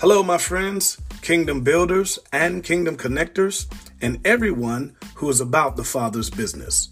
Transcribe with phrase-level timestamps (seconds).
[0.00, 3.66] Hello, my friends, kingdom builders and kingdom connectors,
[4.00, 6.90] and everyone who is about the Father's business.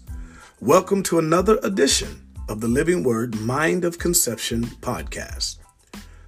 [0.59, 5.55] Welcome to another edition of the Living Word Mind of Conception podcast.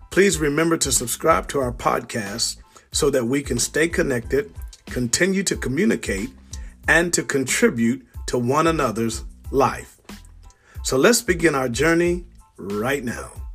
[0.09, 2.55] Please remember to subscribe to our podcast
[2.93, 6.29] so that we can stay connected, continue to communicate,
[6.87, 9.97] and to contribute to one another's life.
[10.85, 12.23] So let's begin our journey
[12.57, 13.48] right now.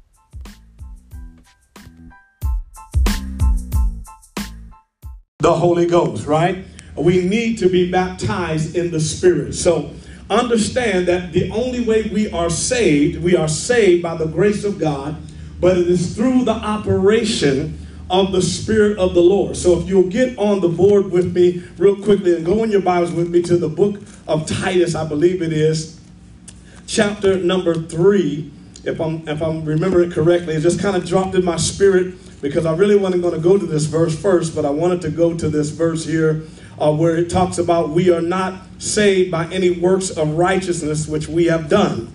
[5.44, 6.64] The Holy Ghost, right?
[6.96, 9.54] We need to be baptized in the Spirit.
[9.54, 9.90] So
[10.30, 14.78] understand that the only way we are saved, we are saved by the grace of
[14.78, 15.16] God,
[15.60, 19.54] but it is through the operation of the Spirit of the Lord.
[19.54, 22.80] So if you'll get on the board with me real quickly and go in your
[22.80, 26.00] Bibles with me to the book of Titus, I believe it is,
[26.86, 28.50] chapter number three.
[28.84, 32.14] If I'm if I'm remembering it correctly, it just kind of dropped in my spirit
[32.44, 35.08] because I really wasn't going to go to this verse first, but I wanted to
[35.08, 36.42] go to this verse here
[36.78, 41.26] uh, where it talks about we are not saved by any works of righteousness which
[41.26, 42.12] we have done,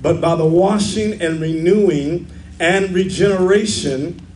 [0.00, 2.26] but by the washing and renewing
[2.58, 4.26] and regeneration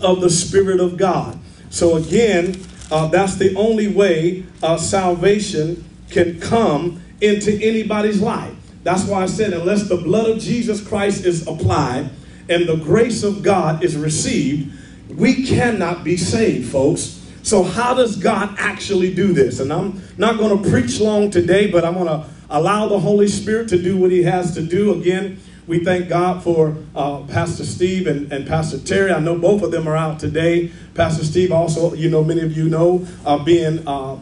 [0.00, 1.38] of the Spirit of God.
[1.70, 2.60] So again,
[2.90, 8.56] uh, that's the only way uh, salvation can come into anybody's life.
[8.82, 12.10] That's why I said, unless the blood of Jesus Christ is applied
[12.48, 14.72] and the grace of God is received,
[15.08, 17.20] we cannot be saved, folks.
[17.42, 19.60] So, how does God actually do this?
[19.60, 23.28] And I'm not going to preach long today, but I'm going to allow the Holy
[23.28, 24.92] Spirit to do what He has to do.
[24.94, 29.12] Again, we thank God for uh, Pastor Steve and, and Pastor Terry.
[29.12, 30.70] I know both of them are out today.
[30.94, 34.18] Pastor Steve, also, you know, many of you know, uh, being uh,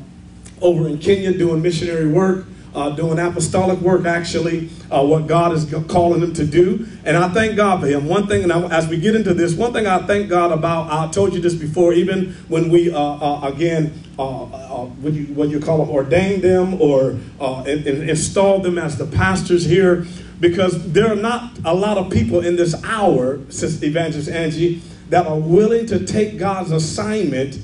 [0.60, 5.72] over in Kenya doing missionary work uh, doing apostolic work, actually, uh, what God is
[5.88, 6.86] calling them to do.
[7.04, 8.06] And I thank God for him.
[8.06, 10.90] One thing, and I, as we get into this, one thing I thank God about,
[10.92, 15.24] I told you this before, even when we, uh, uh again, uh, uh, what, you,
[15.34, 20.06] what you call them, ordained them or and, and installed them as the pastors here,
[20.38, 25.26] because there are not a lot of people in this hour, since Evangelist Angie, that
[25.26, 27.58] are willing to take God's assignment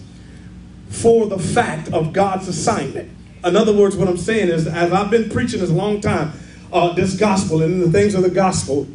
[0.89, 3.11] for the fact of God's assignment.
[3.47, 6.33] In other words, what I'm saying is, as I've been preaching this long time,
[6.73, 8.89] uh, this gospel and the things of the gospel,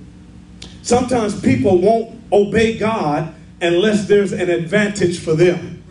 [0.82, 5.84] sometimes people won't obey God unless there's an advantage for them.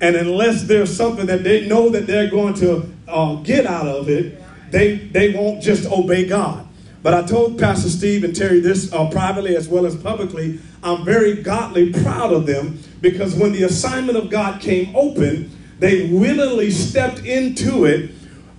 [0.00, 4.08] And unless there's something that they know that they're going to uh, get out of
[4.08, 6.68] it, they, they won't just obey God.
[7.02, 10.60] But I told Pastor Steve and Terry this uh, privately as well as publicly.
[10.84, 16.08] I'm very godly proud of them because when the assignment of God came open, they
[16.10, 18.10] willingly stepped into it,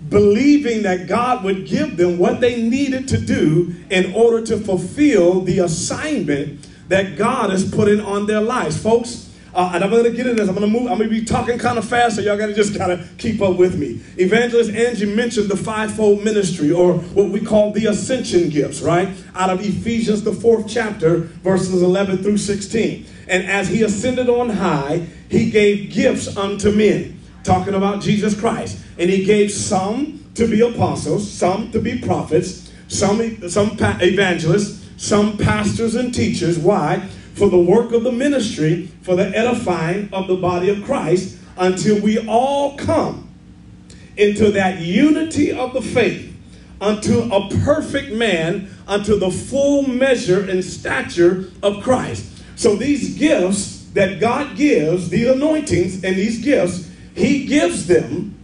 [0.10, 5.42] believing that God would give them what they needed to do in order to fulfill
[5.42, 8.82] the assignment that God is putting on their lives.
[8.82, 10.50] Folks, uh, and I'm going to get into this.
[10.50, 10.90] I'm going to move.
[10.90, 13.18] I'm going to be talking kind of fast, so y'all got to just kind of
[13.18, 14.02] keep up with me.
[14.18, 19.10] Evangelist Angie mentioned the fivefold ministry, or what we call the ascension gifts, right?
[19.36, 23.06] Out of Ephesians, the fourth chapter, verses 11 through 16.
[23.30, 28.84] And as he ascended on high, he gave gifts unto men, talking about Jesus Christ.
[28.98, 35.38] And he gave some to be apostles, some to be prophets, some, some evangelists, some
[35.38, 36.58] pastors and teachers.
[36.58, 37.08] Why?
[37.40, 42.02] for the work of the ministry, for the edifying of the body of Christ, until
[42.02, 43.30] we all come
[44.18, 46.36] into that unity of the faith,
[46.82, 52.29] unto a perfect man, unto the full measure and stature of Christ.
[52.60, 58.38] So these gifts that God gives, these anointings and these gifts, He gives them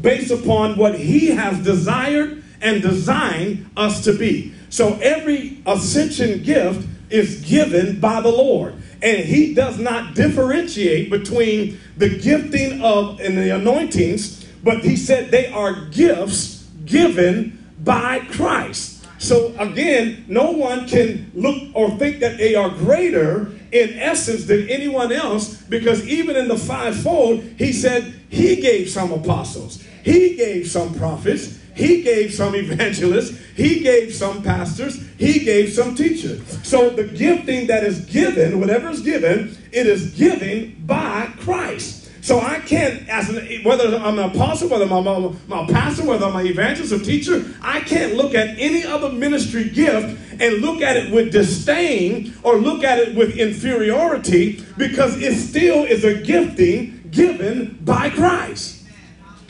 [0.00, 4.54] based upon what He has desired and designed us to be.
[4.68, 8.74] So every ascension gift is given by the Lord.
[9.02, 15.32] And he does not differentiate between the gifting of and the anointings, but he said
[15.32, 18.89] they are gifts given by Christ.
[19.20, 24.68] So again, no one can look or think that they are greater in essence than
[24.70, 30.68] anyone else because even in the fivefold, he said he gave some apostles, he gave
[30.68, 36.40] some prophets, he gave some evangelists, he gave some pastors, he gave some teachers.
[36.66, 41.99] So the gifting that is given, whatever is given, it is given by Christ.
[42.22, 46.36] So I can't, as an, whether I'm an apostle, whether I'm a, pastor, whether I'm
[46.36, 50.96] an evangelist or teacher, I can't look at any other ministry gift and look at
[50.96, 57.08] it with disdain or look at it with inferiority because it still is a gifting
[57.10, 58.79] given by Christ.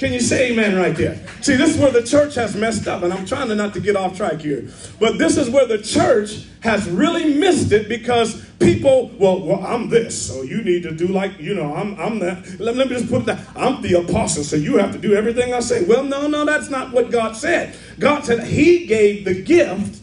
[0.01, 1.21] Can you say amen right there?
[1.43, 3.81] See, this is where the church has messed up, and I'm trying to not to
[3.81, 4.67] get off track here.
[4.99, 9.91] But this is where the church has really missed it because people, well, well, I'm
[9.91, 12.59] this, so you need to do like, you know, I'm, I'm that.
[12.59, 13.47] Let, let me just put that.
[13.55, 15.85] I'm the apostle, so you have to do everything I say.
[15.85, 17.77] Well, no, no, that's not what God said.
[17.99, 20.01] God said He gave the gift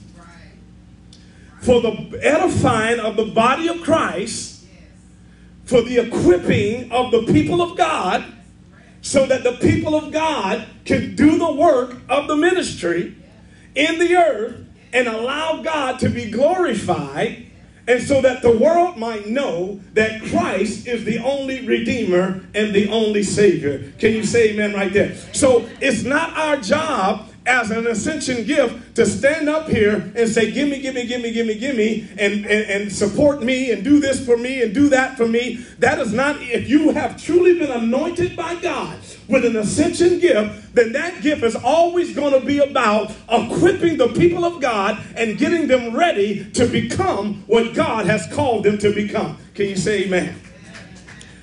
[1.62, 4.64] for the edifying of the body of Christ,
[5.66, 8.37] for the equipping of the people of God
[9.02, 13.16] so that the people of God can do the work of the ministry
[13.76, 17.48] in the earth and allow God to be glorified
[17.88, 22.90] and so that the world might know that Christ is the only Redeemer and the
[22.90, 23.94] only Savior.
[23.98, 25.16] Can you say amen right there?
[25.34, 30.52] So it's not our job as an ascension gift to stand up here and say,
[30.52, 33.72] give me, give me, give me, give me, give me, and, and, and support me
[33.72, 35.56] and do this for me and do that for me.
[35.80, 40.76] That is not, if you have truly been anointed by God with an ascension gift,
[40.76, 45.38] then that gift is always going to be about equipping the people of God and
[45.38, 49.38] getting them ready to become what God has called them to become.
[49.56, 50.40] Can you say amen?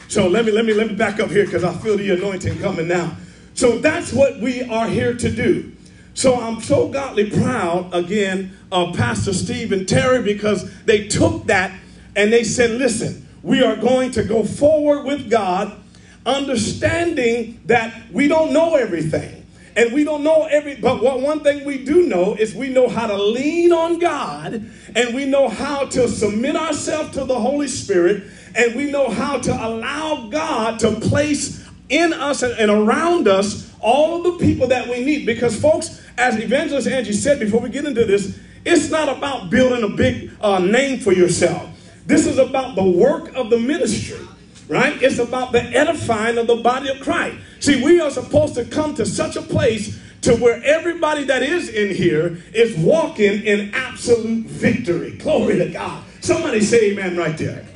[0.09, 2.61] So let me let me let me back up here because I feel the anointing
[2.61, 3.17] coming now.
[3.55, 5.74] So that's what we are here to do.
[6.15, 11.73] So I'm so godly proud again of Pastor Steve and Terry because they took that
[12.17, 15.77] and they said, listen, we are going to go forward with God,
[16.25, 19.45] understanding that we don't know everything.
[19.77, 22.89] And we don't know every, but what one thing we do know is we know
[22.89, 27.67] how to lean on God and we know how to submit ourselves to the Holy
[27.67, 28.23] Spirit
[28.55, 33.74] and we know how to allow God to place in us and, and around us
[33.85, 35.27] all of the people that we need.
[35.27, 39.85] Because, folks, as Evangelist Angie said before we get into this, it's not about building
[39.85, 41.71] a big uh, name for yourself.
[42.07, 44.27] This is about the work of the ministry,
[44.69, 45.01] right?
[45.03, 47.37] It's about the edifying of the body of Christ.
[47.61, 51.69] See, we are supposed to come to such a place to where everybody that is
[51.69, 55.19] in here is walking in absolute victory.
[55.19, 56.03] Glory to God.
[56.21, 57.67] Somebody say amen right there.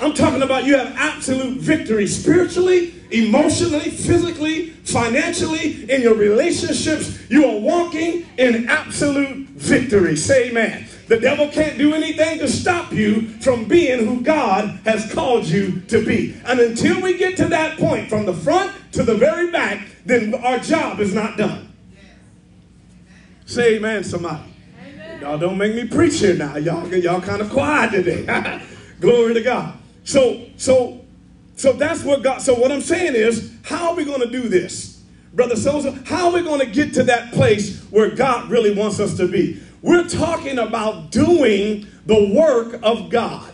[0.00, 7.18] I'm talking about you have absolute victory spiritually, emotionally, physically, financially, in your relationships.
[7.28, 10.14] You are walking in absolute victory.
[10.16, 10.86] Say amen.
[11.08, 15.80] The devil can't do anything to stop you from being who God has called you
[15.88, 16.40] to be.
[16.44, 20.34] And until we get to that point, from the front to the very back, then
[20.34, 21.74] our job is not done.
[23.46, 24.44] Say amen, somebody.
[25.20, 26.56] Y'all don't make me preach here now.
[26.56, 28.60] Y'all, y'all kind of quiet today.
[29.00, 29.77] Glory to God.
[30.08, 31.04] So, so,
[31.56, 34.48] so that's what God, so what I'm saying is, how are we going to do
[34.48, 35.02] this?
[35.34, 39.00] Brother Sosa, how are we going to get to that place where God really wants
[39.00, 39.60] us to be?
[39.82, 43.52] We're talking about doing the work of God.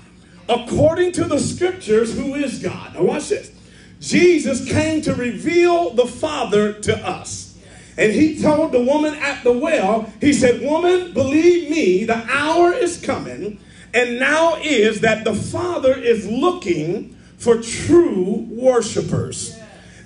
[0.48, 2.94] According to the scriptures, who is God?
[2.94, 3.50] Now watch this.
[3.98, 7.58] Jesus came to reveal the Father to us.
[7.98, 12.72] And he told the woman at the well, he said, Woman, believe me, the hour
[12.72, 13.58] is coming
[13.94, 19.58] and now is that the Father is looking for true worshipers.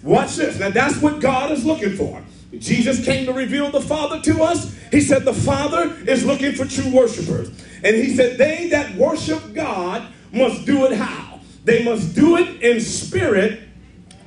[0.03, 0.59] Watch this.
[0.59, 2.23] Now, that's what God is looking for.
[2.59, 4.75] Jesus came to reveal the Father to us.
[4.91, 7.49] He said the Father is looking for true worshipers.
[7.83, 11.41] And he said, They that worship God must do it how?
[11.65, 13.61] They must do it in spirit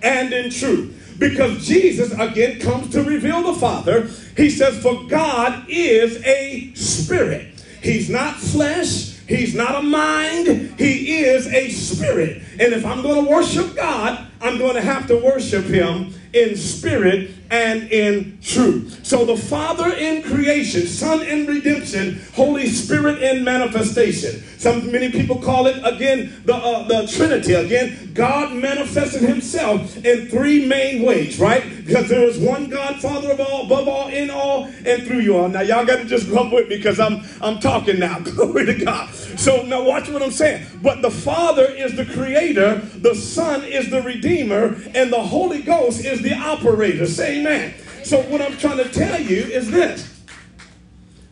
[0.01, 1.15] and in truth.
[1.19, 4.07] Because Jesus, again, comes to reveal the Father.
[4.35, 7.63] He says, For God is a spirit.
[7.81, 9.10] He's not flesh.
[9.31, 12.41] He's not a mind, he is a spirit.
[12.59, 16.57] And if I'm going to worship God, I'm going to have to worship him in
[16.57, 19.05] spirit and in truth.
[19.05, 24.41] So the Father in creation, Son in redemption, Holy Spirit in manifestation.
[24.57, 27.53] Some many people call it again the uh, the Trinity.
[27.53, 31.63] Again, God manifested Himself in three main ways, right?
[31.85, 35.37] Because there is one God, Father of all, above all, in all, and through you
[35.37, 35.49] all.
[35.49, 38.19] Now y'all got to just come with me because I'm I'm talking now.
[38.23, 39.09] Glory to God.
[39.13, 40.67] So now watch what I'm saying.
[40.81, 46.05] But the Father is the creator, the Son is the redeemer, and the Holy Ghost
[46.05, 47.07] is the operator.
[47.07, 47.73] Say amen.
[48.03, 50.07] So what I'm trying to tell you is this.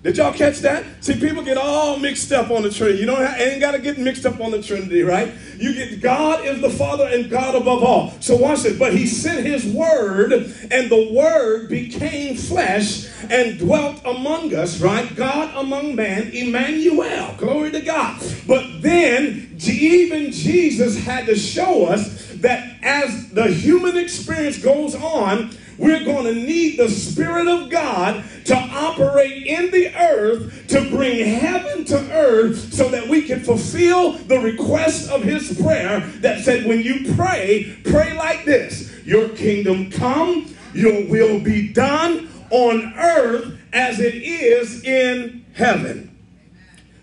[0.02, 0.86] Did y'all catch that?
[1.04, 3.00] See, people get all mixed up on the Trinity.
[3.00, 5.34] You don't have, ain't got to get mixed up on the Trinity, right?
[5.58, 8.12] You get God is the Father and God above all.
[8.22, 8.80] So watch this.
[8.80, 15.14] But He sent His Word, and the Word became flesh and dwelt among us, right?
[15.18, 17.36] God among man, Emmanuel.
[17.38, 18.24] Glory to God.
[18.48, 25.52] But then even Jesus had to show us that as the human experience goes on,
[25.80, 31.26] we're going to need the Spirit of God to operate in the earth to bring
[31.26, 36.66] heaven to earth so that we can fulfill the request of His prayer that said,
[36.66, 43.58] when you pray, pray like this Your kingdom come, your will be done on earth
[43.72, 46.18] as it is in heaven.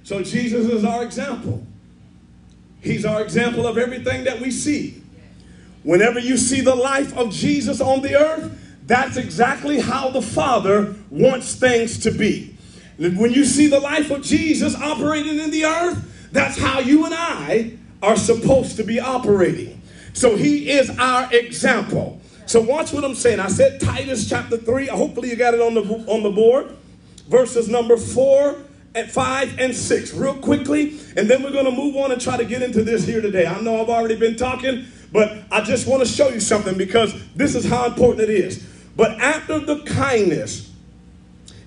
[0.03, 1.67] So Jesus is our example.
[2.81, 5.03] He's our example of everything that we see.
[5.83, 10.95] Whenever you see the life of Jesus on the earth, that's exactly how the Father
[11.11, 12.57] wants things to be.
[12.99, 17.15] When you see the life of Jesus operating in the earth, that's how you and
[17.15, 19.83] I are supposed to be operating.
[20.13, 22.21] So he is our example.
[22.47, 23.41] So watch what I'm saying.
[23.41, 24.87] I said Titus chapter 3.
[24.87, 26.75] Hopefully you got it on the on the board.
[27.29, 28.57] Verses number 4
[28.95, 32.37] and 5 and 6 real quickly and then we're going to move on and try
[32.37, 33.47] to get into this here today.
[33.47, 37.15] I know I've already been talking, but I just want to show you something because
[37.35, 38.65] this is how important it is.
[38.97, 40.73] But after the kindness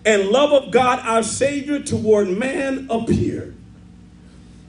[0.03, 3.55] and love of God our Savior toward man appeared,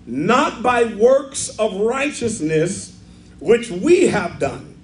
[0.06, 2.98] not by works of righteousness
[3.38, 4.74] which we have done,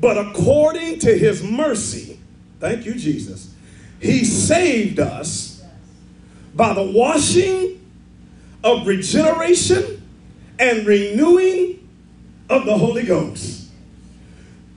[0.00, 2.20] but according to his mercy,
[2.60, 3.54] thank you, Jesus,
[4.00, 5.62] he saved us
[6.54, 7.80] by the washing
[8.62, 10.02] of regeneration
[10.58, 11.88] and renewing
[12.50, 13.68] of the Holy Ghost,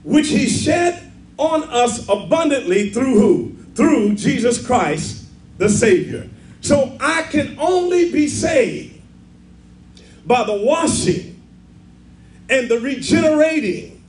[0.04, 1.01] which he shed
[1.42, 3.56] on us abundantly through who?
[3.74, 5.24] Through Jesus Christ,
[5.58, 6.28] the Savior.
[6.60, 9.00] So I can only be saved
[10.24, 11.40] by the washing
[12.48, 14.02] and the regenerating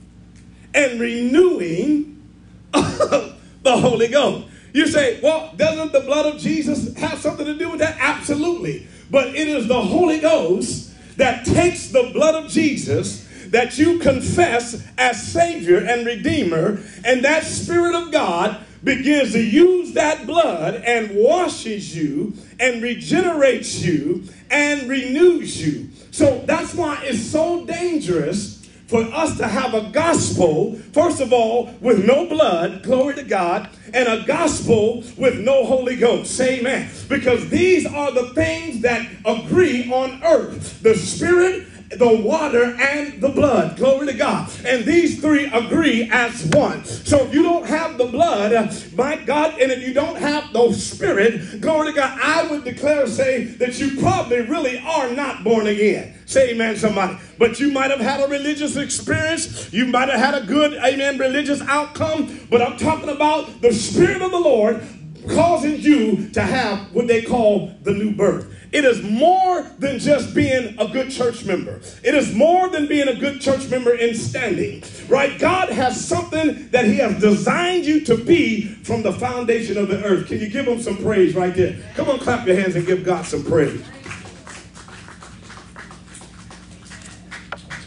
[0.74, 2.22] and renewing
[2.74, 4.48] of the Holy Ghost.
[4.72, 7.96] You say, well, doesn't the blood of Jesus have something to do with that?
[7.98, 8.86] Absolutely.
[9.10, 13.23] But it is the Holy Ghost that takes the blood of Jesus
[13.54, 19.92] that you confess as Savior and Redeemer, and that Spirit of God begins to use
[19.92, 25.88] that blood and washes you and regenerates you and renews you.
[26.10, 31.66] So that's why it's so dangerous for us to have a gospel, first of all,
[31.80, 36.36] with no blood, glory to God, and a gospel with no Holy Ghost.
[36.36, 36.90] Say amen.
[37.08, 41.66] Because these are the things that agree on earth the Spirit,
[41.98, 43.76] the water and the blood.
[43.76, 44.50] Glory to God.
[44.64, 46.84] And these three agree as one.
[46.84, 48.52] So if you don't have the blood,
[48.96, 53.06] my God, and if you don't have the spirit, glory to God, I would declare,
[53.06, 56.14] say that you probably really are not born again.
[56.26, 57.18] Say amen, somebody.
[57.38, 59.72] But you might have had a religious experience.
[59.72, 62.40] You might have had a good, amen, religious outcome.
[62.50, 64.82] But I'm talking about the Spirit of the Lord
[65.28, 68.53] causing you to have what they call the new birth.
[68.74, 71.80] It is more than just being a good church member.
[72.02, 75.38] It is more than being a good church member in standing, right?
[75.38, 80.02] God has something that He has designed you to be from the foundation of the
[80.04, 80.26] earth.
[80.26, 81.76] Can you give Him some praise right there?
[81.94, 83.80] Come on, clap your hands and give God some praise.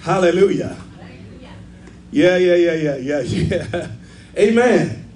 [0.03, 0.77] Hallelujah.
[2.11, 3.91] Yeah, yeah, yeah, yeah, yeah, yeah.
[4.37, 5.11] Amen.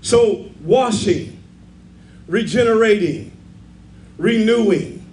[0.00, 1.38] So, washing,
[2.26, 3.27] regenerating,
[4.18, 5.06] renewing.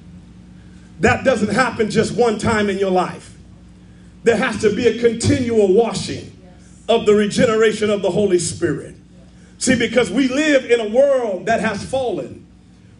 [0.99, 3.35] That doesn't happen just one time in your life.
[4.23, 6.31] There has to be a continual washing
[6.89, 8.95] of the regeneration of the Holy Spirit.
[9.57, 12.45] See, because we live in a world that has fallen.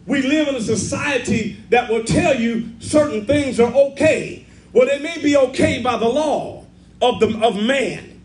[0.06, 4.46] We live in a society that will tell you certain things are okay.
[4.72, 6.64] Well, they may be okay by the law
[7.02, 8.15] of, the, of man,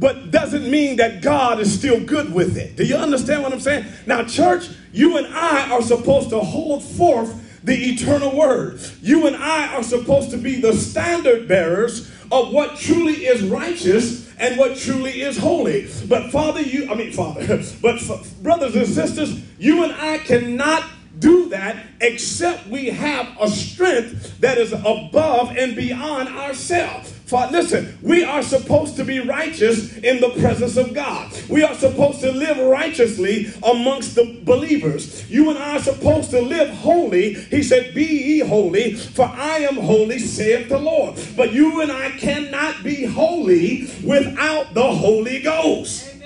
[0.00, 2.74] but doesn't mean that God is still good with it.
[2.74, 3.84] Do you understand what I'm saying?
[4.06, 8.80] Now, church, you and I are supposed to hold forth the eternal word.
[9.02, 14.32] You and I are supposed to be the standard bearers of what truly is righteous
[14.38, 15.90] and what truly is holy.
[16.08, 18.00] But Father, you, I mean, Father, but
[18.42, 20.84] brothers and sisters, you and I cannot
[21.18, 27.12] do that except we have a strength that is above and beyond ourselves.
[27.32, 31.32] Listen, we are supposed to be righteous in the presence of God.
[31.48, 35.30] We are supposed to live righteously amongst the believers.
[35.30, 37.34] You and I are supposed to live holy.
[37.34, 41.20] He said, Be ye holy, for I am holy, saith the Lord.
[41.36, 46.16] But you and I cannot be holy without the Holy Ghost.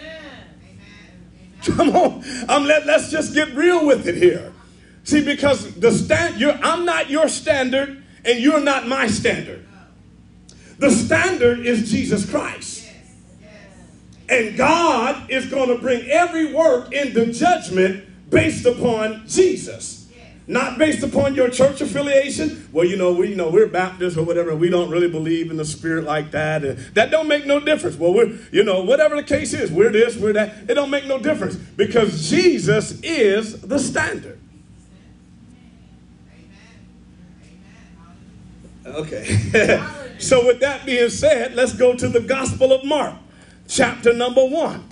[1.64, 2.24] Come on.
[2.48, 4.52] Um, let, let's just get real with it here.
[5.04, 9.66] See, because the stand, I'm not your standard, and you're not my standard.
[10.78, 12.88] The standard is Jesus Christ.
[14.28, 20.04] And God is going to bring every work into judgment based upon Jesus.
[20.46, 22.68] Not based upon your church affiliation.
[22.70, 24.54] Well, you know, we you know we're Baptists or whatever.
[24.54, 26.64] We don't really believe in the spirit like that.
[26.64, 27.96] And that don't make no difference.
[27.96, 30.68] Well, we're, you know, whatever the case is, we're this, we're that.
[30.68, 31.56] It don't make no difference.
[31.56, 34.38] Because Jesus is the standard.
[38.84, 39.82] Okay.
[40.18, 43.14] So, with that being said, let's go to the Gospel of Mark,
[43.68, 44.88] chapter number one.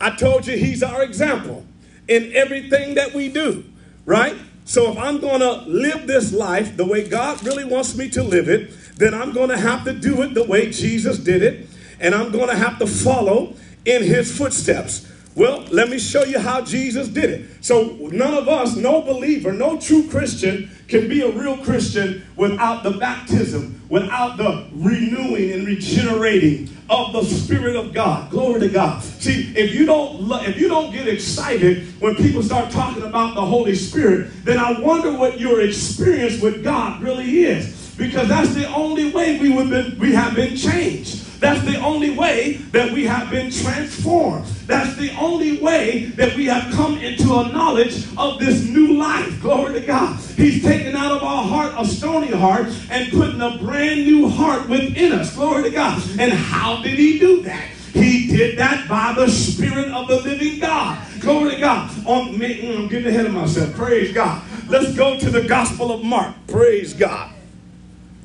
[0.00, 1.64] I told you he's our example
[2.08, 3.64] in everything that we do,
[4.04, 4.36] right?
[4.64, 8.22] So if I'm going to live this life the way God really wants me to
[8.22, 11.68] live it, then I'm going to have to do it the way Jesus did it,
[12.00, 13.54] and I'm going to have to follow
[13.84, 15.10] in his footsteps.
[15.36, 17.46] Well, let me show you how Jesus did it.
[17.60, 22.82] So, none of us, no believer, no true Christian, can be a real Christian without
[22.82, 28.30] the baptism, without the renewing and regenerating of the Spirit of God.
[28.30, 29.02] Glory to God.
[29.02, 33.44] See, if you don't if you don't get excited when people start talking about the
[33.44, 37.94] Holy Spirit, then I wonder what your experience with God really is.
[37.98, 41.25] Because that's the only way we, would been, we have been changed.
[41.40, 44.46] That's the only way that we have been transformed.
[44.66, 49.40] That's the only way that we have come into a knowledge of this new life.
[49.40, 50.18] Glory to God.
[50.36, 54.68] He's taken out of our heart a stony heart and putting a brand new heart
[54.68, 55.34] within us.
[55.34, 56.02] Glory to God.
[56.18, 57.68] And how did he do that?
[57.92, 60.98] He did that by the Spirit of the living God.
[61.20, 61.90] Glory to God.
[61.90, 63.74] Mm, I'm getting ahead of myself.
[63.74, 64.42] Praise God.
[64.68, 66.34] Let's go to the Gospel of Mark.
[66.46, 67.32] Praise God.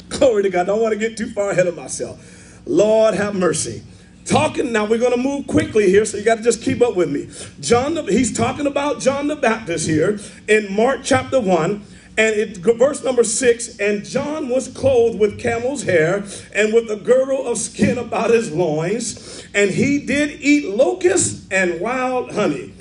[0.09, 0.61] Glory to God.
[0.61, 2.40] I Don't want to get too far ahead of myself.
[2.65, 3.83] Lord have mercy.
[4.25, 6.95] Talking now, we're going to move quickly here, so you got to just keep up
[6.95, 7.29] with me.
[7.59, 11.71] John, the, he's talking about John the Baptist here in Mark chapter 1,
[12.17, 16.97] and it, verse number 6 And John was clothed with camel's hair and with a
[16.97, 22.73] girdle of skin about his loins, and he did eat locusts and wild honey.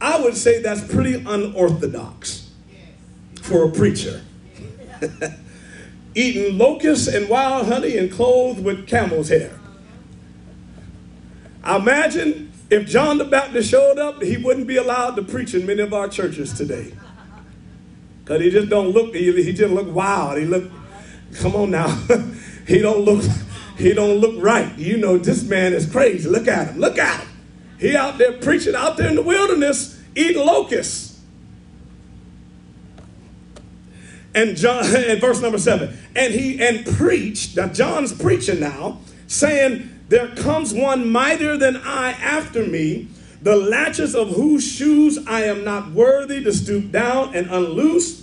[0.00, 2.50] I would say that's pretty unorthodox
[3.42, 4.22] for a preacher.
[6.14, 9.58] eating locusts and wild honey and clothed with camel's hair.
[11.62, 15.66] I imagine if John the Baptist showed up, he wouldn't be allowed to preach in
[15.66, 16.94] many of our churches today.
[18.22, 20.38] Because he just don't look, he, he just look wild.
[20.38, 20.70] He look,
[21.34, 21.88] come on now.
[22.66, 23.24] he don't look,
[23.76, 24.76] he don't look right.
[24.78, 26.28] You know, this man is crazy.
[26.28, 27.28] Look at him, look at him.
[27.78, 31.13] He out there preaching out there in the wilderness, eating locusts.
[34.34, 35.96] And John and verse number seven.
[36.14, 42.12] And he and preached, now John's preaching now, saying, There comes one mightier than I
[42.12, 43.08] after me,
[43.42, 48.22] the latches of whose shoes I am not worthy to stoop down and unloose.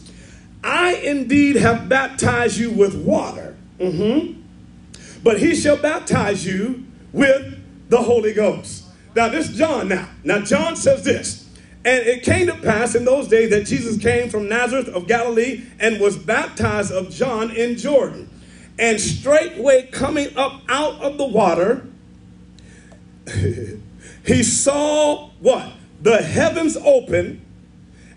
[0.63, 3.55] I indeed have baptized you with water.
[3.79, 4.41] Mm-hmm.
[5.23, 8.85] But he shall baptize you with the Holy Ghost.
[9.15, 10.09] Now, this John now.
[10.23, 11.40] Now, John says this.
[11.83, 15.63] And it came to pass in those days that Jesus came from Nazareth of Galilee
[15.79, 18.29] and was baptized of John in Jordan.
[18.77, 21.87] And straightway coming up out of the water,
[24.25, 25.71] he saw what?
[26.01, 27.45] The heavens open.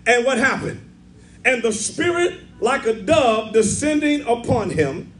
[0.05, 0.81] And what happened?
[1.43, 5.11] And the Spirit, like a dove, descending upon him.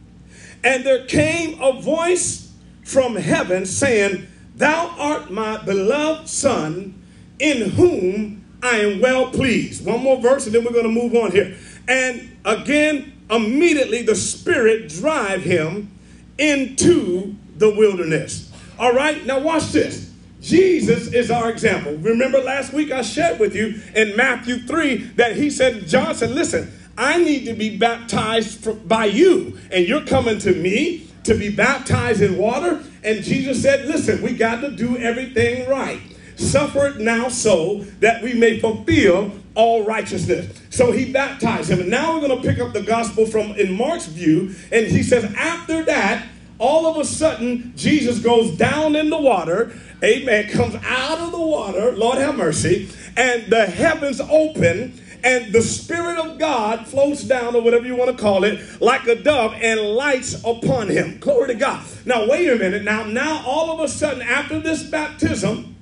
[0.63, 2.51] And there came a voice
[2.83, 6.94] from heaven saying, Thou art my beloved Son
[7.39, 9.85] in whom I am well pleased.
[9.85, 11.55] One more verse and then we're going to move on here.
[11.87, 15.91] And again, immediately the Spirit drive him
[16.37, 18.51] into the wilderness.
[18.79, 20.11] All right, now watch this.
[20.41, 21.95] Jesus is our example.
[21.97, 26.31] Remember last week I shared with you in Matthew 3 that he said, John said,
[26.31, 31.49] listen, I need to be baptized by you, and you're coming to me to be
[31.49, 32.83] baptized in water.
[33.03, 36.01] And Jesus said, listen, we got to do everything right
[36.37, 40.61] suffer it now so that we may fulfill all righteousness.
[40.69, 41.79] So he baptized him.
[41.79, 44.53] And now we're going to pick up the gospel from in Mark's view.
[44.71, 49.73] And he says, after that, all of a sudden, Jesus goes down in the water.
[50.03, 50.49] Amen.
[50.49, 51.91] Comes out of the water.
[51.93, 52.89] Lord have mercy.
[53.17, 58.15] And the heavens open and the Spirit of God floats down, or whatever you want
[58.15, 61.17] to call it, like a dove and lights upon him.
[61.17, 61.83] Glory to God.
[62.05, 62.83] Now, wait a minute.
[62.83, 65.74] Now, now, all of a sudden, after this baptism,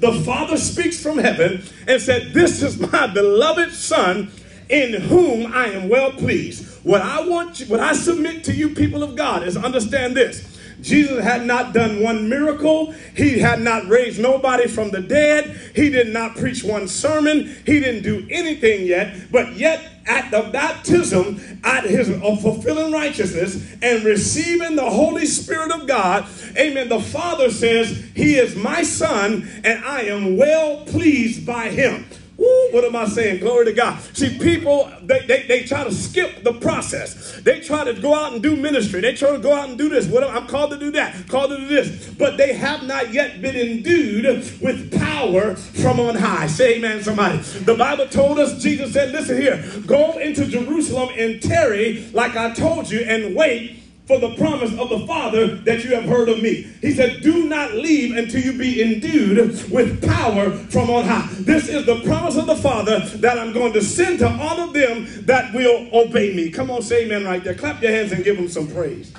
[0.00, 4.30] the Father speaks from heaven and said, This is my beloved Son
[4.68, 6.64] in whom I am well pleased.
[6.84, 10.53] What I want you, what I submit to you, people of God, is understand this.
[10.84, 12.92] Jesus had not done one miracle.
[13.16, 15.58] He had not raised nobody from the dead.
[15.74, 17.46] He did not preach one sermon.
[17.64, 19.32] He didn't do anything yet.
[19.32, 25.72] But yet, at the baptism, at his of fulfilling righteousness and receiving the Holy Spirit
[25.72, 26.90] of God, amen.
[26.90, 32.06] The Father says, He is my Son, and I am well pleased by him.
[32.36, 33.40] Woo, what am I saying?
[33.40, 34.00] Glory to God.
[34.12, 37.40] See, people, they, they, they try to skip the process.
[37.42, 39.00] They try to go out and do ministry.
[39.00, 40.06] They try to go out and do this.
[40.06, 42.08] What, I'm called to do that, called to do this.
[42.08, 44.24] But they have not yet been endued
[44.60, 46.48] with power from on high.
[46.48, 47.38] Say amen, somebody.
[47.38, 52.52] The Bible told us, Jesus said, listen here, go into Jerusalem and tarry, like I
[52.52, 56.42] told you, and wait for the promise of the Father that you have heard of
[56.42, 56.62] me.
[56.82, 61.26] He said, Do not leave until you be endued with power from on high.
[61.40, 64.74] This is the promise of the Father that I'm going to send to all of
[64.74, 66.50] them that will obey me.
[66.50, 67.54] Come on, say amen right there.
[67.54, 69.12] Clap your hands and give them some praise.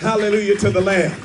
[0.00, 1.18] Hallelujah to the Lamb.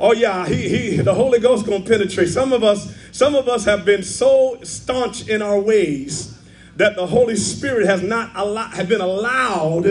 [0.00, 2.28] Oh yeah, he, he the Holy Ghost gonna penetrate.
[2.28, 6.38] Some of us, some of us have been so staunch in our ways
[6.76, 9.86] that the Holy Spirit has not allowed, have been allowed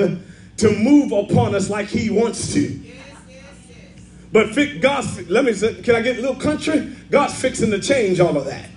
[0.64, 2.80] to move upon us like he wants to.
[4.32, 6.96] But God's, let me say, can I get a little country?
[7.12, 8.70] God's fixing to change all of that.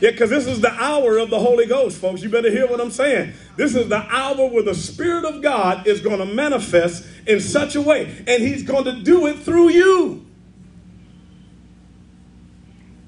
[0.00, 2.22] Yeah, because this is the hour of the Holy Ghost, folks.
[2.22, 3.34] You better hear what I'm saying.
[3.56, 7.76] This is the hour where the Spirit of God is going to manifest in such
[7.76, 10.26] a way, and He's going to do it through you.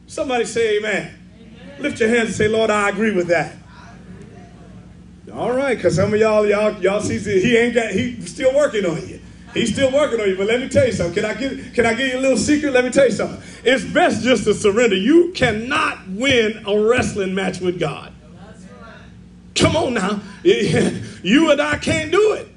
[0.07, 1.19] Somebody say amen.
[1.41, 1.83] amen.
[1.83, 3.57] Lift your hands and say, Lord, I agree with that.
[5.35, 8.85] All right, because some of y'all, y'all, y'all see he ain't got, he's still working
[8.85, 9.21] on you.
[9.55, 10.37] He's still working on you.
[10.37, 11.15] But let me tell you something.
[11.15, 12.73] Can I give, can I give you a little secret?
[12.73, 13.43] Let me tell you something.
[13.65, 14.97] It's best just to surrender.
[14.97, 18.13] You cannot win a wrestling match with God.
[19.55, 20.21] Come on now.
[21.25, 22.49] You and I can't do it.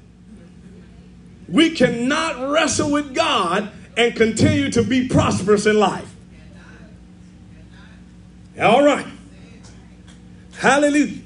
[1.48, 6.12] We cannot wrestle with God and continue to be prosperous in life.
[8.60, 9.06] All right.
[10.58, 11.22] Hallelujah.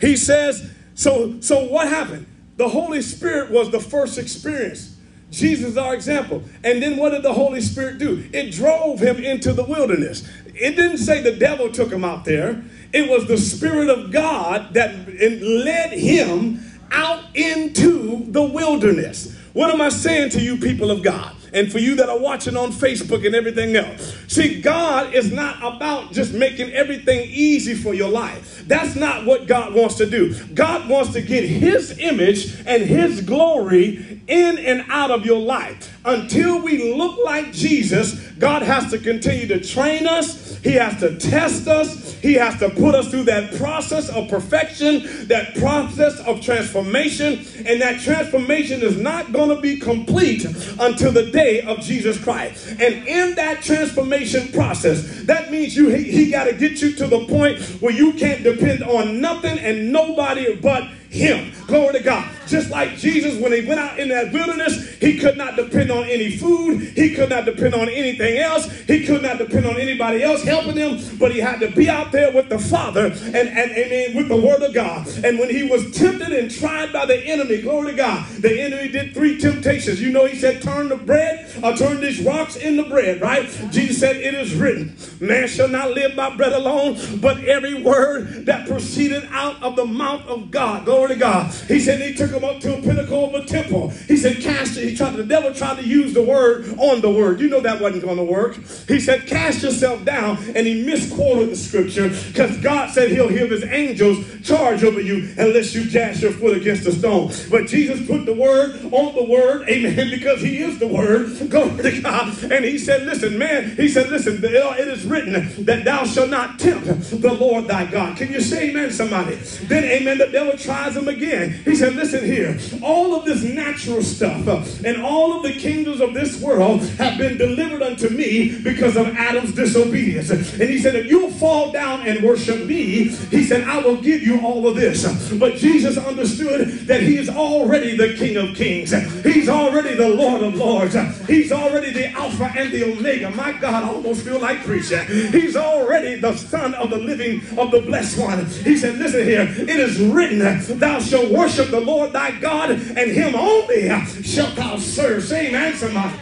[0.00, 2.26] He says, so, so what happened?
[2.56, 4.96] The Holy Spirit was the first experience.
[5.30, 6.42] Jesus our example.
[6.64, 8.28] And then what did the Holy Spirit do?
[8.32, 10.28] It drove him into the wilderness.
[10.46, 12.62] It didn't say the devil took him out there.
[12.92, 16.60] It was the Spirit of God that led him
[16.90, 19.36] out into the wilderness.
[19.52, 21.36] What am I saying to you, people of God?
[21.52, 24.16] and for you that are watching on Facebook and everything else.
[24.30, 28.62] See, God is not about just making everything easy for your life.
[28.64, 30.40] That's not what God wants to do.
[30.54, 35.98] God wants to get His image and His glory in and out of your life.
[36.04, 40.56] Until we look like Jesus, God has to continue to train us.
[40.58, 42.14] He has to test us.
[42.20, 47.44] He has to put us through that process of perfection, that process of transformation.
[47.66, 50.44] And that transformation is not going to be complete
[50.78, 52.68] until the day of Jesus Christ.
[52.78, 54.19] And in that transformation
[54.52, 58.12] process, that means you he, he got to get you to the point where you
[58.14, 61.52] can't depend on nothing and nobody but him.
[61.66, 62.30] Glory to God.
[62.46, 66.04] Just like Jesus, when he went out in that wilderness, he could not depend on
[66.04, 66.80] any food.
[66.80, 68.70] He could not depend on anything else.
[68.82, 72.12] He could not depend on anybody else helping him, but he had to be out
[72.12, 75.06] there with the Father and, and, and with the Word of God.
[75.24, 78.88] And when he was tempted and tried by the enemy, glory to God, the enemy
[78.88, 80.00] did three temptations.
[80.00, 83.48] You know, he said, turn the bread or turn these rocks into bread, right?
[83.70, 88.46] Jesus said, it is written, man shall not live by bread alone, but every word
[88.46, 90.84] that proceeded out of the mouth of God.
[90.84, 91.54] Glory Glory to God.
[91.66, 93.88] He said he took him up to a pinnacle of a temple.
[93.88, 94.86] He said, cast it.
[94.86, 97.40] He tried, the devil tried to use the word on the word.
[97.40, 98.56] You know that wasn't going to work.
[98.86, 100.36] He said, cast yourself down.
[100.54, 105.32] And he misquoted the scripture because God said he'll give his angels charge over you
[105.38, 107.32] unless you dash your foot against a stone.
[107.50, 111.48] But Jesus put the word on the word, amen, because he is the word.
[111.48, 112.42] Glory to God.
[112.44, 116.58] And he said, listen, man, he said, listen, it is written that thou shalt not
[116.58, 116.84] tempt
[117.22, 118.18] the Lord thy God.
[118.18, 119.36] Can you say amen, somebody?
[119.36, 121.60] Then, amen, the devil tries him again.
[121.64, 126.00] He said, Listen here, all of this natural stuff uh, and all of the kingdoms
[126.00, 130.30] of this world have been delivered unto me because of Adam's disobedience.
[130.30, 134.22] And he said, If you'll fall down and worship me, he said, I will give
[134.22, 135.00] you all of this.
[135.34, 140.42] But Jesus understood that he is already the King of Kings, he's already the Lord
[140.42, 143.30] of Lords, he's already the Alpha and the Omega.
[143.30, 145.06] My God, I almost feel like preaching.
[145.32, 148.46] He's already the Son of the living, of the blessed one.
[148.46, 150.40] He said, Listen here, it is written,
[150.80, 153.88] Thou shalt worship the Lord thy God, and him only
[154.22, 155.22] shalt thou serve.
[155.22, 156.16] Say amen, somebody.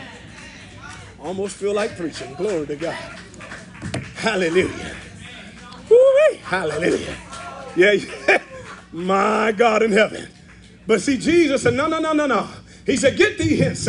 [1.20, 2.34] Almost feel like preaching.
[2.34, 2.94] Glory to God.
[4.16, 4.96] Hallelujah.
[5.88, 6.36] Woo-wee.
[6.38, 7.16] Hallelujah.
[7.76, 8.42] Yeah, yeah.
[8.92, 10.28] My God in heaven.
[10.86, 12.48] But see, Jesus said, no, no, no, no, no.
[12.86, 13.88] He said, get thee hence,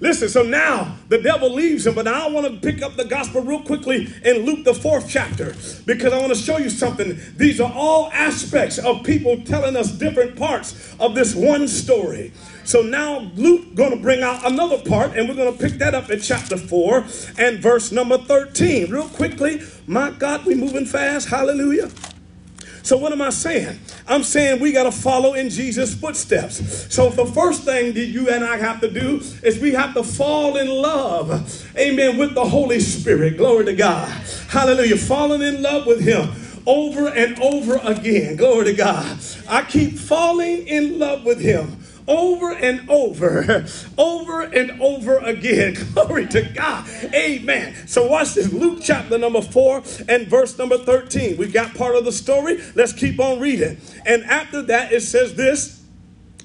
[0.00, 3.04] Listen, so now the devil leaves him, but now I want to pick up the
[3.04, 5.56] gospel real quickly in Luke, the fourth chapter,
[5.86, 7.18] because I want to show you something.
[7.36, 12.32] These are all aspects of people telling us different parts of this one story.
[12.62, 15.94] So now Luke going to bring out another part, and we're going to pick that
[15.94, 17.04] up in chapter 4
[17.38, 18.90] and verse number 13.
[18.90, 21.28] Real quickly, my God, we moving fast.
[21.28, 21.90] Hallelujah.
[22.88, 23.78] So what am I saying?
[24.06, 26.90] I'm saying we got to follow in Jesus' footsteps.
[26.90, 30.02] So the first thing that you and I have to do is we have to
[30.02, 33.36] fall in love, amen, with the Holy Spirit.
[33.36, 34.08] Glory to God.
[34.48, 34.96] Hallelujah.
[34.96, 36.30] Falling in love with him.
[36.66, 38.36] over and over again.
[38.36, 39.18] Glory to God.
[39.46, 41.76] I keep falling in love with him
[42.08, 43.66] over and over,
[43.98, 45.76] over and over again.
[45.94, 46.88] Glory to God.
[47.14, 47.74] Amen.
[47.86, 48.52] So watch this.
[48.52, 51.36] Luke chapter number 4 and verse number 13.
[51.36, 52.58] We got part of the story.
[52.74, 53.78] Let's keep on reading.
[54.06, 55.84] And after that, it says this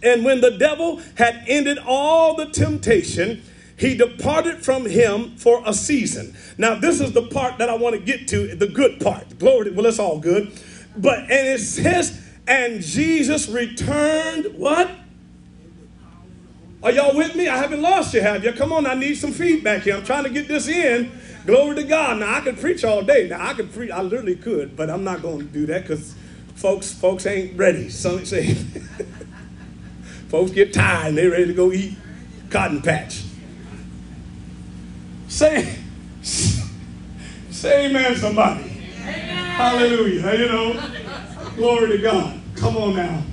[0.04, 3.41] And when the devil had ended all the temptation,
[3.78, 6.36] he departed from him for a season.
[6.58, 9.39] Now, this is the part that I want to get to, the good part.
[9.39, 10.52] Glory well, it's all good.
[10.95, 14.89] But, and it says, and Jesus returned, what?
[16.84, 17.48] Are y'all with me?
[17.48, 18.52] I haven't lost you, have you?
[18.52, 19.96] Come on, I need some feedback here.
[19.96, 21.17] I'm trying to get this in.
[21.46, 22.19] Glory to God.
[22.19, 23.30] Now I could preach all day.
[23.30, 23.89] Now I could preach.
[23.89, 26.13] I literally could, but I'm not going to do that because
[26.56, 27.88] folks, folks ain't ready.
[27.89, 28.54] Some say,
[30.28, 31.96] folks get tired and they ready to go eat
[32.50, 33.24] cotton patch.
[35.30, 35.78] Say,
[36.22, 38.84] say amen, somebody.
[39.00, 39.56] Amen.
[39.56, 40.34] Hallelujah.
[40.38, 40.91] You know,
[41.56, 42.41] glory to God.
[42.58, 43.24] Come on now.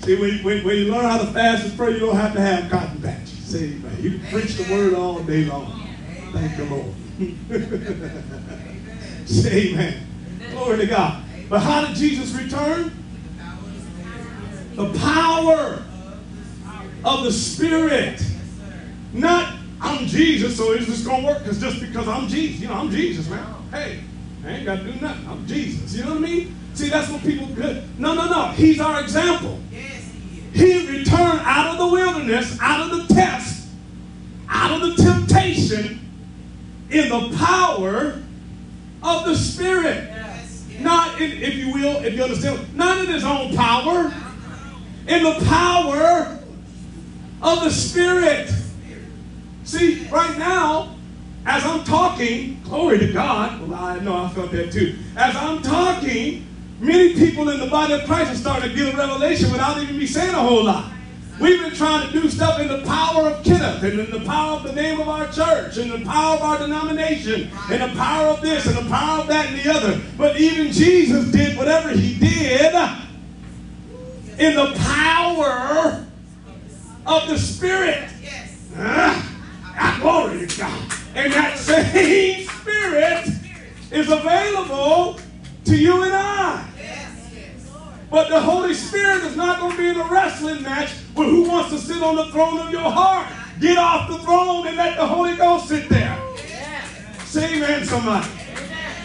[0.00, 2.40] See, when, when, when, you learn how to fast and pray, you don't have to
[2.40, 3.30] have cotton patches.
[3.30, 3.96] Say amen.
[4.00, 5.88] You can preach the word all day long.
[6.32, 6.94] Thank the Lord.
[9.26, 10.06] Say amen.
[10.50, 11.24] Glory to God.
[11.48, 12.92] But how did Jesus return?
[14.74, 15.82] The power
[17.04, 18.22] of the Spirit.
[19.12, 22.60] Not, I'm Jesus, so it's just going to work because just because I'm Jesus.
[22.60, 23.44] You know, I'm Jesus, man.
[23.70, 24.04] Hey,
[24.44, 25.28] I ain't got to do nothing.
[25.28, 25.94] I'm Jesus.
[25.94, 26.56] You know what I mean?
[26.78, 27.82] See, that's what people good.
[27.98, 28.46] No, no, no.
[28.52, 29.58] He's our example.
[30.52, 33.66] He returned out of the wilderness, out of the test,
[34.48, 35.98] out of the temptation,
[36.88, 38.22] in the power
[39.02, 40.04] of the Spirit.
[40.06, 40.80] Yes, yes.
[40.80, 44.14] Not, in, if you will, if you understand, not in his own power,
[45.08, 46.38] in the power
[47.42, 48.52] of the Spirit.
[49.64, 50.94] See, right now,
[51.44, 54.96] as I'm talking, glory to God, well, I know I felt that too.
[55.16, 56.44] As I'm talking,
[56.80, 59.98] Many people in the body of Christ are starting to get a revelation without even
[59.98, 60.92] me saying a whole lot.
[61.40, 64.56] We've been trying to do stuff in the power of Kenneth and in the power
[64.56, 68.28] of the name of our church and the power of our denomination and the power
[68.28, 70.00] of this and the power of that and the other.
[70.16, 72.74] But even Jesus did whatever he did
[74.38, 76.04] in the power
[77.06, 78.08] of the Spirit.
[78.76, 80.92] Ah, glory to God.
[81.14, 83.28] And that same Spirit
[83.90, 85.20] is available
[85.68, 86.66] to you and I.
[88.10, 91.46] But the Holy Spirit is not going to be in a wrestling match with who
[91.48, 93.30] wants to sit on the throne of your heart.
[93.60, 96.18] Get off the throne and let the Holy Ghost sit there.
[97.26, 98.26] Say amen, somebody.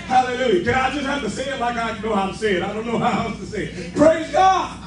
[0.07, 0.63] Hallelujah.
[0.63, 2.63] Can I just have to say it like I know how to say it?
[2.63, 3.93] I don't know how else to say it.
[3.95, 4.79] Praise God.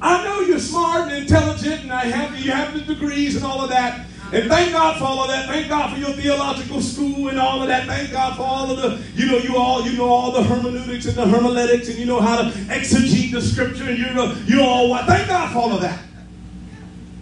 [0.00, 3.60] I know you're smart and intelligent and I have you have the degrees and all
[3.60, 4.06] of that.
[4.32, 5.46] And thank God for all of that.
[5.46, 7.86] Thank God for your theological school and all of that.
[7.86, 11.04] Thank God for all of the, you know, you all, you know all the hermeneutics
[11.04, 14.56] and the hermeneutics and you know how to exegete the scripture and you know, you
[14.56, 15.04] know all what.
[15.04, 16.02] Thank God for all of that.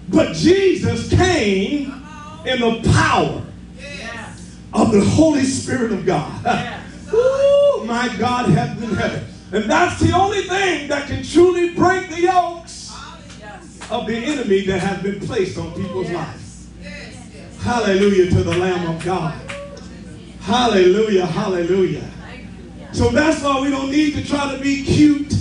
[0.09, 1.93] But Jesus came
[2.47, 3.45] in the power
[4.73, 6.33] of the Holy Spirit of God.
[7.13, 9.25] Ooh, my God, heaven and heaven.
[9.53, 12.95] And that's the only thing that can truly break the yokes
[13.91, 16.50] of the enemy that has been placed on people's lives.
[17.61, 19.39] Hallelujah to the Lamb of God.
[20.41, 22.11] Hallelujah, hallelujah.
[22.93, 25.35] So that's why we don't need to try to be cute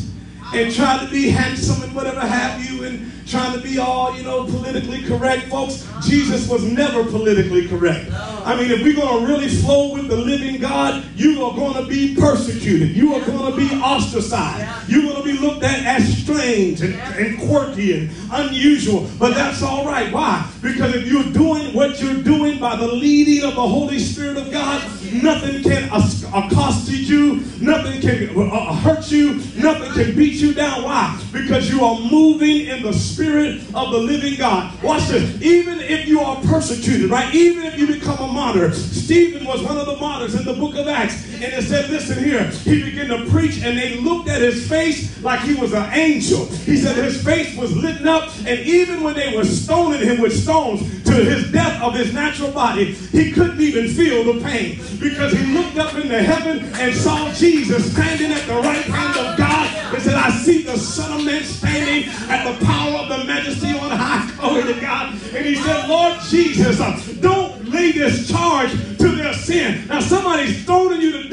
[0.54, 4.24] and try to be handsome and whatever have you and trying to be all, you
[4.24, 5.44] know, politically correct.
[5.44, 8.12] Folks, Jesus was never politically correct.
[8.12, 11.76] I mean, if we're going to really flow with the living God, you are going
[11.76, 12.90] to be persecuted.
[12.90, 14.90] You are going to be ostracized.
[14.90, 19.10] You're going to be looked at as strange and, and quirky and unusual.
[19.20, 20.12] But that's all right.
[20.12, 20.50] Why?
[20.62, 24.52] Because if you're doing what you're doing by the leading of the Holy Spirit of
[24.52, 30.84] God, nothing can accost you, nothing can uh, hurt you, nothing can beat you down.
[30.84, 31.20] Why?
[31.32, 34.82] Because you are moving in the Spirit of the living God.
[34.84, 35.42] Watch this.
[35.42, 37.34] Even if you are persecuted, right?
[37.34, 38.74] Even if you become a martyr.
[38.74, 41.29] Stephen was one of the martyrs in the book of Acts.
[41.42, 45.22] And it said, listen here, he began to preach and they looked at his face
[45.24, 46.46] like he was an angel.
[46.48, 50.38] He said his face was lit up and even when they were stoning him with
[50.38, 55.32] stones to his death of his natural body, he couldn't even feel the pain because
[55.32, 59.94] he looked up into heaven and saw Jesus standing at the right hand of God
[59.94, 63.78] and said, I see the Son of Man standing at the power of the majesty
[63.78, 64.30] on high.
[64.40, 65.14] Glory to God.
[65.34, 69.88] And he said, Lord Jesus, uh, don't lay this charge to their sin.
[69.88, 71.29] Now somebody's stoning you to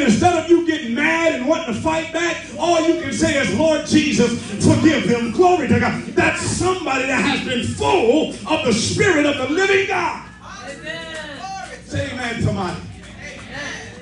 [0.00, 3.38] And instead of you getting mad and wanting to fight back, all you can say
[3.38, 4.32] is, Lord Jesus,
[4.64, 5.30] forgive them.
[5.30, 6.02] Glory to God.
[6.14, 10.26] That's somebody that has been full of the Spirit of the living God.
[10.42, 11.42] Amen.
[11.84, 12.80] Say amen, somebody.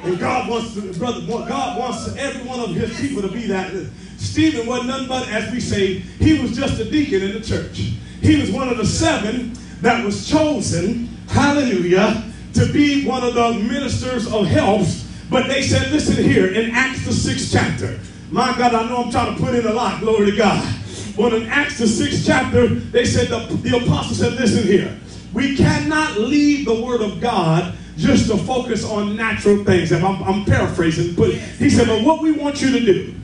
[0.05, 3.75] And God wants to, brother, God wants every one of his people to be that.
[4.19, 7.95] Stephen wasn't nothing but, as we say, he was just a deacon in the church.
[8.23, 12.23] He was one of the seven that was chosen, hallelujah,
[12.55, 15.07] to be one of the ministers of health.
[15.31, 17.99] But they said, listen here, in Acts the sixth chapter.
[18.31, 20.75] My God, I know I'm trying to put in a lot, glory to God.
[21.17, 24.99] But in Acts the sixth chapter, they said, the, the apostle said, listen here.
[25.33, 29.93] We cannot leave the word of God just to focus on natural things.
[29.93, 33.15] I'm, I'm paraphrasing, but he said, but what we want you to do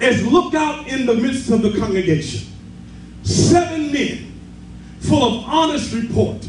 [0.00, 2.50] is look out in the midst of the congregation.
[3.22, 4.32] Seven men
[5.00, 6.46] full of honest report,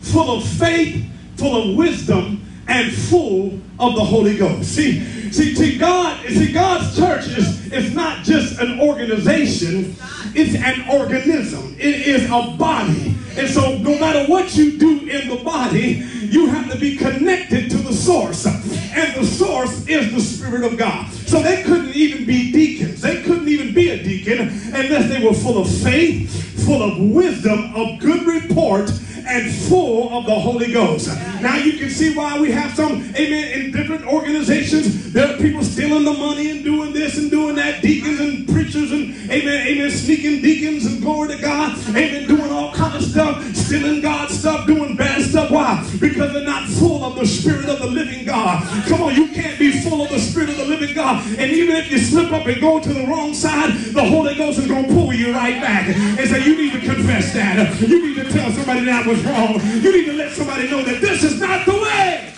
[0.00, 1.04] full of faith,
[1.36, 4.74] full of wisdom, and full of the Holy Ghost.
[4.74, 5.00] See,
[5.32, 9.96] see, see, God, see, God's church is, is not just an organization,
[10.34, 11.74] it's an organism.
[11.78, 13.16] It is a body.
[13.36, 17.70] And so no matter what you do in the body, you have to be connected
[17.70, 18.44] to the source.
[18.46, 21.10] And the source is the Spirit of God.
[21.10, 23.00] So they couldn't even be deacons.
[23.00, 27.74] They couldn't even be a deacon unless they were full of faith, full of wisdom,
[27.74, 28.90] of good report,
[29.26, 31.08] and full of the Holy Ghost.
[31.40, 35.62] Now you can see why we have some, amen, in different organizations, there are people
[35.62, 39.90] stealing the money and doing this and doing that, deacons and preachers and, amen, amen,
[39.90, 44.66] sneaking deacons and glory to God, amen, doing all kind of stuff, stealing God's stuff,
[44.66, 45.50] doing bad stuff.
[45.50, 45.86] Why?
[46.00, 48.62] Because they're not full of the Spirit of the living God.
[48.86, 51.24] Come on, you can't be full of the Spirit of the living God.
[51.38, 54.58] And even if you slip up and go to the wrong side, the Holy Ghost
[54.58, 56.79] is going to pull you right back and say, you need to
[57.10, 57.80] confess that.
[57.80, 59.60] You need to tell somebody that was wrong.
[59.82, 62.34] You need to let somebody know that this is not the way.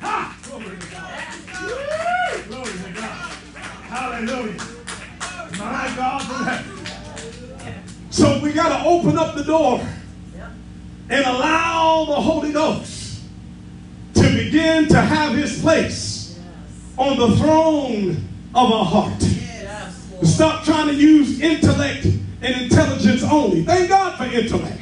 [0.00, 0.36] Ha!
[0.44, 2.48] Glory to God.
[2.48, 3.32] Glory to God.
[3.88, 4.58] Hallelujah.
[5.58, 8.10] My God from heaven.
[8.10, 9.80] So we got to open up the door
[11.10, 13.22] and allow the Holy Ghost
[14.14, 16.38] to begin to have his place
[16.96, 18.10] on the throne
[18.54, 19.22] of our heart.
[20.22, 22.06] Stop trying to use intellect
[22.44, 23.62] and intelligence only.
[23.62, 24.78] Thank God for intellect.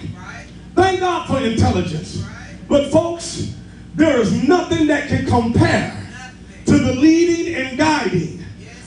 [0.74, 2.24] Thank God for intelligence.
[2.68, 3.54] But folks,
[3.94, 5.96] there is nothing that can compare
[6.66, 8.44] to the leading and guiding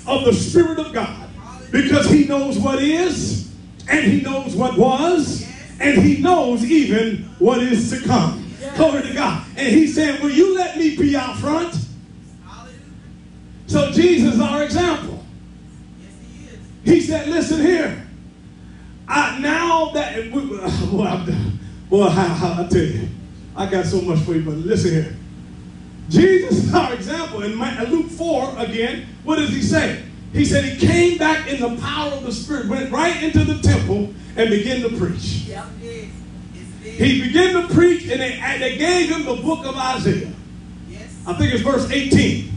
[0.07, 1.29] of the Spirit of God
[1.71, 3.53] because he knows what is
[3.88, 5.47] and he knows what was
[5.79, 8.41] and he knows even what is to come.
[8.75, 9.45] Glory to God.
[9.55, 11.75] And he said, will you let me be out front?
[13.67, 15.23] So Jesus is our example.
[16.83, 18.04] He said, listen here.
[19.07, 21.25] I, now that, well,
[21.89, 23.07] boy, how, how, I tell you,
[23.55, 25.15] I got so much for you, but listen here.
[26.09, 27.43] Jesus is our example.
[27.43, 27.57] In
[27.89, 30.03] Luke 4, again, what does he say?
[30.33, 33.61] He said he came back in the power of the Spirit, went right into the
[33.61, 35.45] temple and began to preach.
[35.47, 35.65] Yep.
[36.81, 40.31] He began to preach, and they, and they gave him the book of Isaiah.
[40.89, 41.17] Yes.
[41.25, 42.51] I think it's verse 18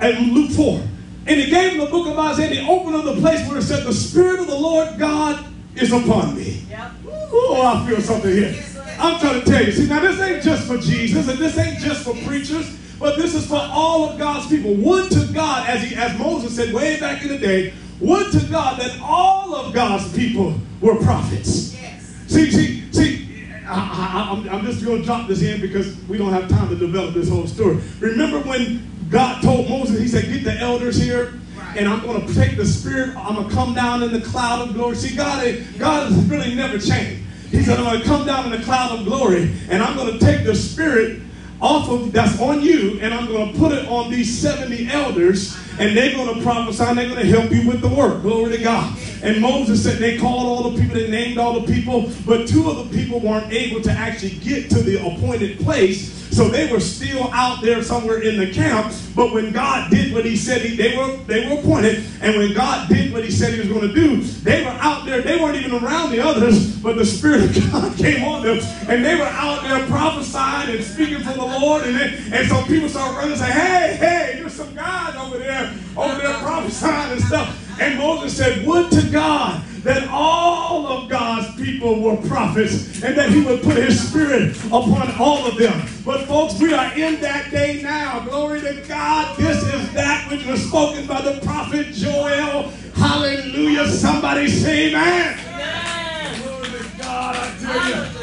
[0.00, 0.80] and Luke 4.
[1.26, 2.46] And he gave him the book of Isaiah.
[2.46, 5.44] And he opened up the place where it said, The Spirit of the Lord God
[5.80, 6.64] is upon me.
[6.70, 6.92] Yep.
[7.30, 8.64] Oh, I feel something here.
[8.98, 9.72] I'm trying to tell you.
[9.72, 13.34] See, now this ain't just for Jesus, and this ain't just for preachers, but this
[13.34, 14.74] is for all of God's people.
[14.74, 18.40] Would to God, as he, as Moses said way back in the day, would to
[18.46, 21.74] God that all of God's people were prophets.
[21.74, 22.24] Yes.
[22.26, 23.24] See, see, see.
[23.66, 27.14] I, am just going to drop this in because we don't have time to develop
[27.14, 27.78] this whole story.
[28.00, 31.34] Remember when God told Moses, He said, "Get the elders here."
[31.78, 33.16] And I'm going to take the spirit.
[33.16, 34.96] I'm going to come down in the cloud of glory.
[34.96, 35.44] See, God,
[35.78, 37.22] God has really never changed.
[37.50, 40.18] He said, I'm going to come down in the cloud of glory, and I'm going
[40.18, 41.22] to take the spirit
[41.60, 45.56] off of that's on you, and I'm going to put it on these 70 elders,
[45.78, 48.22] and they're going to prophesy, and they're going to help you with the work.
[48.22, 48.96] Glory to God.
[49.22, 52.70] And Moses said they called all the people, they named all the people, but two
[52.70, 56.18] of the people weren't able to actually get to the appointed place.
[56.30, 58.94] So they were still out there somewhere in the camp.
[59.16, 62.04] But when God did what he said, he, they were they were appointed.
[62.20, 65.04] And when God did what he said he was going to do, they were out
[65.04, 65.22] there.
[65.22, 68.58] They weren't even around the others, but the Spirit of God came on them.
[68.88, 71.82] And they were out there prophesying and speaking from the Lord.
[71.84, 75.38] And, then, and so people started running and say, hey, hey, there's some guys over
[75.38, 77.80] there, over there prophesying and stuff.
[77.80, 83.30] And Moses said, Would to God that all of God's people were prophets and that
[83.30, 85.88] he would put his spirit upon all of them.
[86.04, 88.20] But folks, we are in that day now.
[88.20, 89.36] Glory to God.
[89.36, 92.70] This is that which was spoken by the prophet Joel.
[92.94, 93.88] Hallelujah.
[93.88, 95.38] Somebody say amen.
[95.38, 96.42] amen.
[96.42, 98.18] Glory to God, I tell you.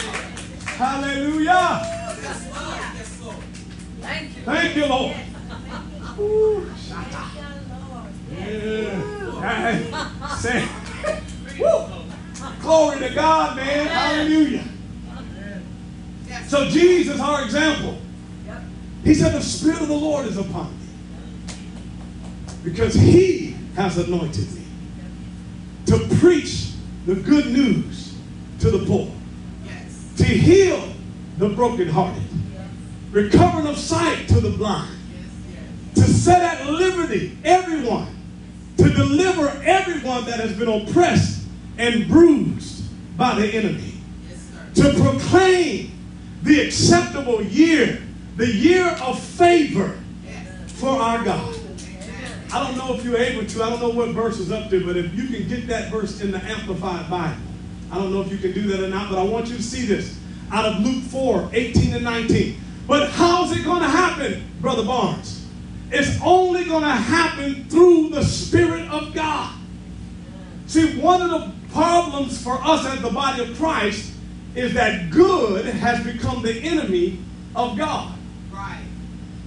[0.66, 1.92] Hallelujah.
[4.02, 4.44] Thank you.
[4.44, 6.72] Thank you, Lord.
[8.62, 10.36] Yeah.
[10.38, 10.68] Say.
[12.62, 13.88] Glory to God, man.
[13.88, 14.64] Hallelujah.
[16.48, 17.98] So Jesus, our example.
[19.04, 20.88] He said, The Spirit of the Lord is upon me
[22.64, 24.66] because He has anointed me
[25.86, 26.72] to preach
[27.06, 28.16] the good news
[28.60, 29.12] to the poor,
[29.64, 30.12] yes.
[30.18, 30.92] to heal
[31.38, 32.68] the brokenhearted, yes.
[33.12, 34.98] recovering of sight to the blind,
[35.94, 38.15] yes, to set at liberty everyone,
[38.78, 41.48] to deliver everyone that has been oppressed
[41.78, 42.84] and bruised
[43.18, 43.94] by the enemy,
[44.76, 45.92] to proclaim
[46.44, 48.02] the acceptable year,
[48.38, 49.98] the year of favor
[50.68, 51.56] for our God.
[52.54, 54.82] I don't know if you're able to, I don't know what verse is up there,
[54.82, 57.42] but if you can get that verse in the Amplified Bible,
[57.92, 59.64] I don't know if you can do that or not, but I want you to
[59.64, 60.18] see this
[60.52, 62.60] out of Luke 4 18 and 19.
[62.88, 65.45] But how's it going to happen, Brother Barnes?
[65.92, 69.54] It's only going to happen through the Spirit of God.
[70.68, 74.14] See, one of the problems for us as the body of Christ
[74.56, 77.20] is that good has become the enemy
[77.56, 78.16] of God.
[78.52, 78.84] Right.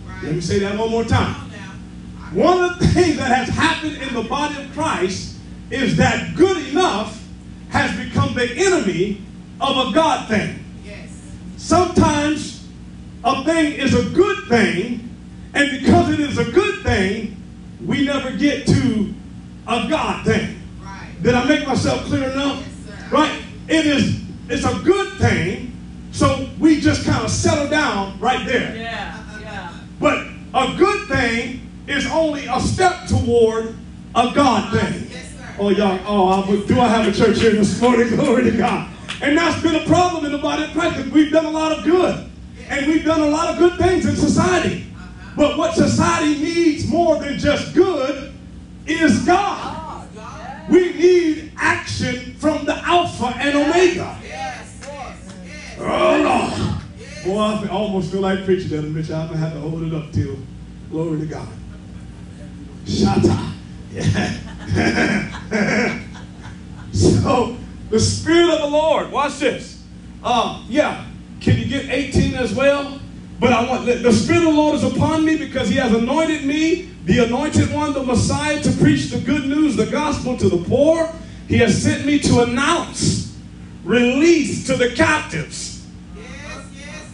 [0.06, 0.22] right.
[0.22, 1.48] Let me say that one more time.
[2.32, 5.36] One of the things that has happened in the body of Christ
[5.70, 7.24] is that good enough
[7.70, 9.22] has become the enemy
[9.60, 10.62] of a God thing.
[10.84, 11.08] Yes.
[11.56, 12.68] Sometimes
[13.24, 15.07] a thing is a good thing,
[15.54, 17.42] and because it is a good thing,
[17.84, 19.14] we never get to
[19.66, 20.60] a God thing.
[20.82, 21.14] Right.
[21.22, 22.66] Did I make myself clear enough?
[22.86, 23.42] Yes, right?
[23.68, 25.76] It is it's a good thing,
[26.12, 28.74] so we just kind of settle down right there.
[28.74, 29.74] Yeah, yeah.
[30.00, 33.74] But a good thing is only a step toward
[34.14, 35.08] a God thing.
[35.10, 38.08] Yes, oh, y'all, oh, do I have a church here this morning?
[38.16, 38.90] Glory to God.
[39.20, 41.84] And that's been a problem in the body of Christ we've done a lot of
[41.84, 42.30] good.
[42.68, 44.87] And we've done a lot of good things in society.
[45.38, 48.34] But what society needs more than just good
[48.88, 50.08] is God.
[50.68, 54.18] We need action from the Alpha and Omega.
[55.78, 57.24] Oh, Lord.
[57.24, 59.12] Boy, I almost feel like preaching that, Mitch.
[59.12, 60.36] I'm going to have to hold it up till
[60.90, 61.48] glory to God.
[62.84, 63.52] Shata.
[63.92, 64.38] Yeah.
[66.92, 67.56] so
[67.90, 69.84] the Spirit of the Lord, watch this.
[70.24, 71.06] Uh, yeah,
[71.40, 73.00] can you get 18 as well?
[73.40, 76.44] But I want the Spirit of the Lord is upon me because He has anointed
[76.44, 80.64] me, the anointed one, the Messiah, to preach the good news, the gospel to the
[80.64, 81.12] poor.
[81.46, 83.36] He has sent me to announce
[83.84, 85.86] release to the captives.
[86.16, 87.10] Yes, yes,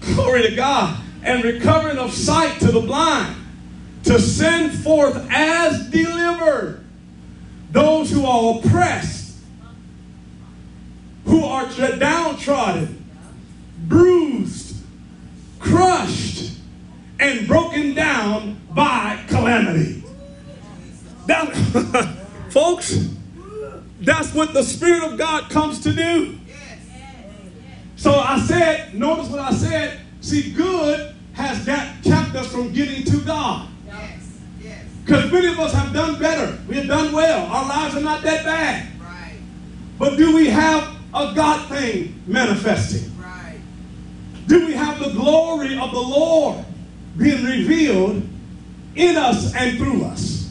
[0.00, 0.14] yes.
[0.14, 1.00] Glory to God.
[1.22, 3.36] And recovering of sight to the blind
[4.04, 6.84] to send forth as delivered
[7.70, 9.38] those who are oppressed,
[11.24, 13.04] who are downtrodden,
[13.86, 14.71] bruised,
[15.62, 16.52] crushed,
[17.20, 20.02] and broken down by calamity.
[21.26, 21.54] That,
[22.50, 23.08] folks,
[24.00, 26.38] that's what the Spirit of God comes to do.
[27.96, 30.00] So I said, notice what I said.
[30.20, 33.68] See, good has got kept us from getting to God.
[35.04, 36.58] Because many of us have done better.
[36.68, 37.46] We have done well.
[37.46, 38.88] Our lives are not that bad.
[39.98, 43.11] But do we have a God thing manifesting?
[44.46, 46.64] Do we have the glory of the Lord
[47.16, 48.22] being revealed
[48.94, 50.50] in us and through us?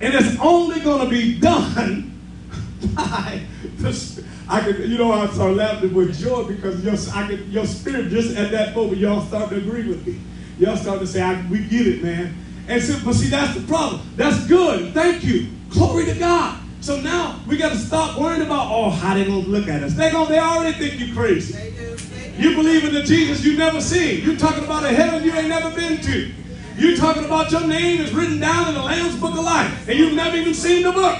[0.00, 2.18] And it's only going to be done
[2.94, 3.40] by
[3.78, 7.66] the I could, you know, I started laughing with joy because your, I could, your
[7.66, 10.20] spirit just at that moment, y'all start to agree with me.
[10.58, 12.36] Y'all start to say, we get it, man.
[12.68, 14.02] And so, but see, that's the problem.
[14.16, 14.94] That's good.
[14.94, 15.48] Thank you.
[15.70, 16.60] Glory to God.
[16.86, 19.94] So now we got to stop worrying about, oh, how they gonna look at us.
[19.94, 21.52] They gonna, they already think you crazy.
[21.52, 21.96] They do.
[21.96, 22.40] They do.
[22.40, 24.22] You believe in the Jesus you never seen.
[24.22, 26.32] You talking about a heaven you ain't never been to.
[26.76, 29.98] You talking about your name is written down in the Lamb's Book of Life, and
[29.98, 31.18] you've never even seen the book.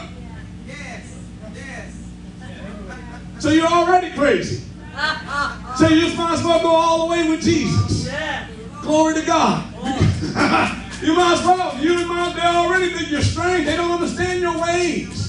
[0.68, 1.18] Yes.
[1.52, 1.96] Yes.
[3.40, 4.62] So you're already crazy.
[5.78, 8.08] So you just might as well go all the way with Jesus.
[8.82, 9.64] Glory to God.
[11.02, 11.76] You might as well.
[11.78, 13.66] You might, they already think you're strange.
[13.66, 15.25] They don't understand your ways.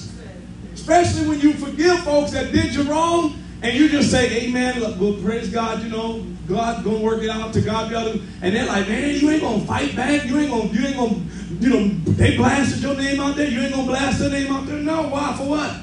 [0.87, 4.97] Especially when you forgive folks that did you wrong and you just say, Amen, look,
[4.97, 8.17] well, praise God, you know, God gonna work it out to God be other.
[8.41, 10.23] And they're like, man, you ain't gonna fight back.
[10.23, 11.21] You ain't gonna, you ain't gonna,
[11.59, 13.49] you know, they blasted your name out there.
[13.49, 14.77] You ain't gonna blast their name out there.
[14.77, 15.35] No, why?
[15.35, 15.75] For what?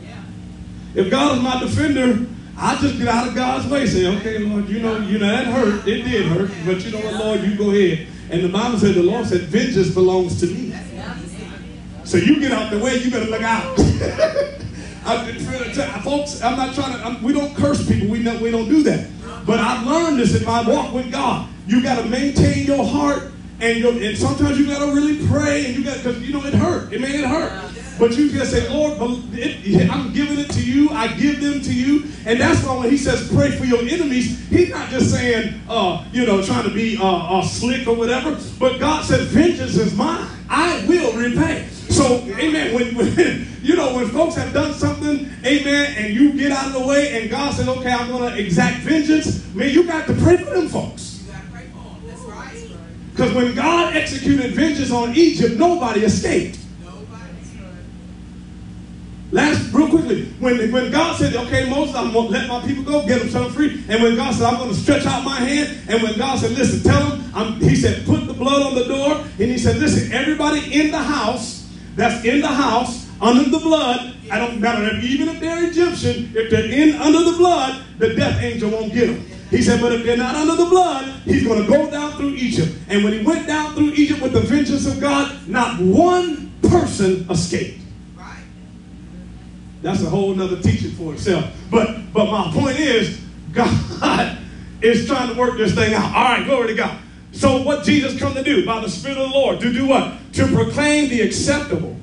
[0.00, 0.22] Yeah.
[0.94, 2.24] If God is my defender,
[2.56, 3.84] I just get out of God's way.
[3.88, 5.88] Say, okay, Lord, you know, you know that hurt.
[5.88, 8.06] It did hurt, but you know what, Lord, you go ahead.
[8.30, 10.71] And the Bible said, the Lord said, vengeance belongs to me.
[12.12, 13.74] So you get out the way, you better look out.
[15.06, 15.32] I,
[16.04, 18.08] folks, I'm not trying to, I'm, we don't curse people.
[18.08, 19.08] We, know, we don't do that.
[19.46, 21.48] But I've learned this in my walk with God.
[21.66, 25.64] You got to maintain your heart and, your, and sometimes you got to really pray
[25.64, 26.92] and you got because you know it hurt.
[26.92, 27.72] It may it hurt.
[27.98, 30.90] But you can say, Lord, I'm giving it to you.
[30.90, 32.10] I give them to you.
[32.26, 36.04] And that's why when he says pray for your enemies, he's not just saying, uh,
[36.12, 38.38] you know, trying to be uh, uh, slick or whatever.
[38.58, 40.28] But God said, vengeance is mine.
[40.50, 41.70] I will repay.
[41.92, 42.74] So, amen.
[42.74, 46.72] When, when, you know, when folks have done something, amen, and you get out of
[46.72, 50.14] the way and God says, okay, I'm going to exact vengeance, man, you got to
[50.14, 51.22] pray for them folks.
[51.26, 52.02] You got to pray for them.
[52.06, 52.70] That's right.
[53.10, 56.58] Because when God executed vengeance on Egypt, nobody escaped.
[56.82, 57.22] Nobody
[59.30, 62.84] Last, real quickly, when, when God said, okay, Moses, I'm going to let my people
[62.84, 63.84] go, get them set free.
[63.90, 65.78] And when God said, I'm going to stretch out my hand.
[65.90, 68.84] And when God said, listen, tell them, I'm, he said, put the blood on the
[68.84, 69.16] door.
[69.38, 71.61] And he said, listen, everybody in the house,
[71.94, 76.32] that's in the house, under the blood, I don't matter if, even if they're Egyptian,
[76.34, 79.24] if they're in under the blood, the death angel won't get them.
[79.50, 82.30] He said, but if they're not under the blood, he's going to go down through
[82.30, 82.72] Egypt.
[82.88, 87.30] And when he went down through Egypt with the vengeance of God, not one person
[87.30, 87.80] escaped.
[89.82, 91.52] That's a whole nother teaching for itself.
[91.70, 93.20] But but my point is,
[93.52, 94.38] God
[94.80, 96.14] is trying to work this thing out.
[96.14, 96.98] All right, glory to God.
[97.32, 99.60] So what Jesus come to do by the Spirit of the Lord?
[99.60, 100.14] To do what?
[100.34, 101.96] To proclaim the acceptable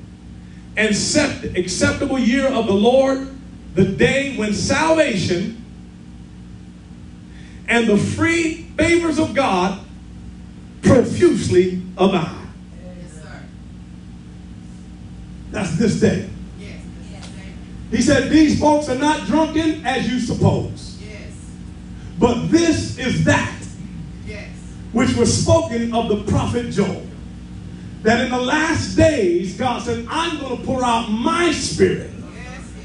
[0.76, 3.28] and set acceptable year of the Lord,
[3.74, 5.64] the day when salvation
[7.68, 9.78] and the free favors of God
[10.82, 12.48] profusely abound.
[12.84, 13.22] Yes,
[15.50, 16.28] That's this day.
[17.90, 21.00] He said, These folks are not drunken as you suppose.
[21.00, 21.32] Yes.
[22.18, 23.59] But this is that.
[24.92, 27.06] Which was spoken of the prophet Joel.
[28.02, 32.10] That in the last days, God said, I'm going to pour out my spirit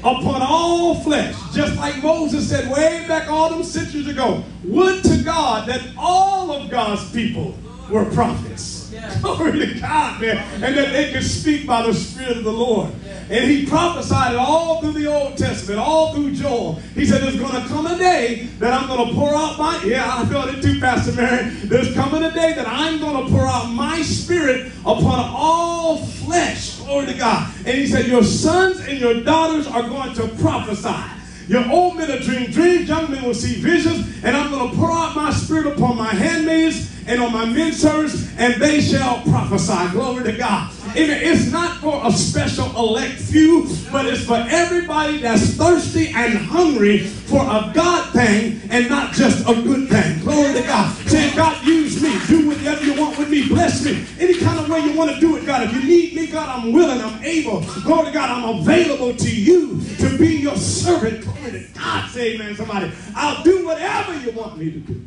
[0.00, 1.34] upon all flesh.
[1.52, 4.44] Just like Moses said way back all them centuries ago.
[4.64, 7.56] Would to God that all of God's people
[7.90, 8.94] were prophets.
[9.22, 10.62] Glory to God, man.
[10.62, 12.92] And that they could speak by the Spirit of the Lord.
[13.28, 16.74] And he prophesied it all through the Old Testament, all through Joel.
[16.94, 19.82] He said, There's going to come a day that I'm going to pour out my.
[19.84, 21.50] Yeah, I felt it too, Pastor Mary.
[21.64, 26.76] There's coming a day that I'm going to pour out my spirit upon all flesh.
[26.80, 27.52] Glory to God.
[27.58, 31.12] And he said, Your sons and your daughters are going to prophesy.
[31.48, 34.76] Your old men will dream dreams, young men will see visions, and I'm going to
[34.76, 39.22] pour out my spirit upon my handmaids and on my men servants, and they shall
[39.22, 39.92] prophesy.
[39.92, 40.72] Glory to God.
[40.98, 47.00] It's not for a special elect few, but it's for everybody that's thirsty and hungry
[47.00, 50.20] for a God thing and not just a good thing.
[50.20, 50.96] Glory to God.
[51.08, 52.18] Saying, God, use me.
[52.26, 53.46] Do whatever you want with me.
[53.48, 54.06] Bless me.
[54.18, 55.64] Any kind of way you want to do it, God.
[55.64, 57.00] If you need me, God, I'm willing.
[57.00, 57.60] I'm able.
[57.82, 58.30] Glory to God.
[58.30, 61.24] I'm available to you to be your servant.
[61.24, 62.08] Glory to God.
[62.10, 62.90] Say amen, somebody.
[63.14, 65.02] I'll do whatever you want me to do.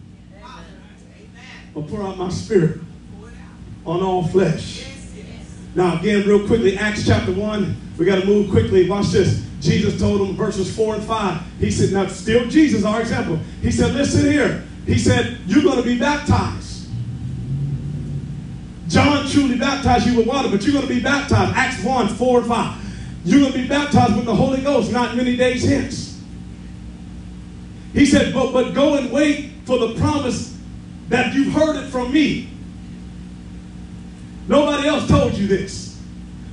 [1.83, 2.79] Pour out my spirit
[3.85, 4.85] on all flesh.
[5.75, 7.75] Now, again, real quickly, Acts chapter 1.
[7.97, 8.89] We got to move quickly.
[8.89, 9.45] Watch this.
[9.61, 11.41] Jesus told them, verses 4 and 5.
[11.59, 13.37] He said, now, still Jesus, our example.
[13.61, 14.63] He said, listen here.
[14.85, 16.89] He said, you're going to be baptized.
[18.87, 21.55] John truly baptized you with water, but you're going to be baptized.
[21.55, 22.85] Acts 1, 4 and 5.
[23.25, 26.21] You're going to be baptized with the Holy Ghost not many days hence.
[27.93, 30.58] He said, but, but go and wait for the promise
[31.09, 32.49] that you've heard it from me.
[34.47, 36.01] Nobody else told you this.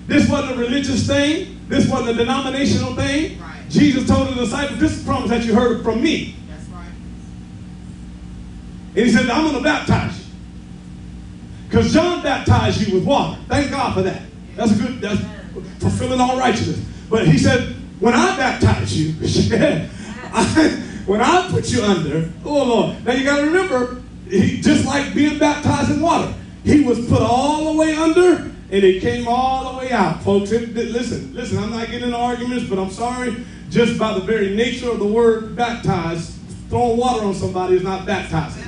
[0.07, 1.61] This wasn't a religious thing.
[1.69, 3.41] This wasn't a denominational thing.
[3.41, 3.65] Right.
[3.69, 6.37] Jesus told the disciples, this is promise that you heard from me.
[6.49, 6.89] That's right.
[8.97, 10.25] And he said, I'm going to baptize you.
[11.69, 13.41] Because John baptized you with water.
[13.49, 14.23] Thank God for that.
[14.55, 15.21] That's a good, that's
[15.81, 16.81] fulfilling all righteousness.
[17.11, 19.15] But he said, when I baptize you,
[20.33, 23.05] I, when I put you under, oh Lord.
[23.05, 26.33] Now you got to remember, he, just like being baptized in water,
[26.65, 30.23] he was put all the way under and it came all the way out.
[30.23, 33.45] Folks, it, listen, listen, I'm not getting into arguments, but I'm sorry.
[33.71, 36.33] Just by the very nature of the word baptized,
[36.69, 38.65] throwing water on somebody is not baptizing.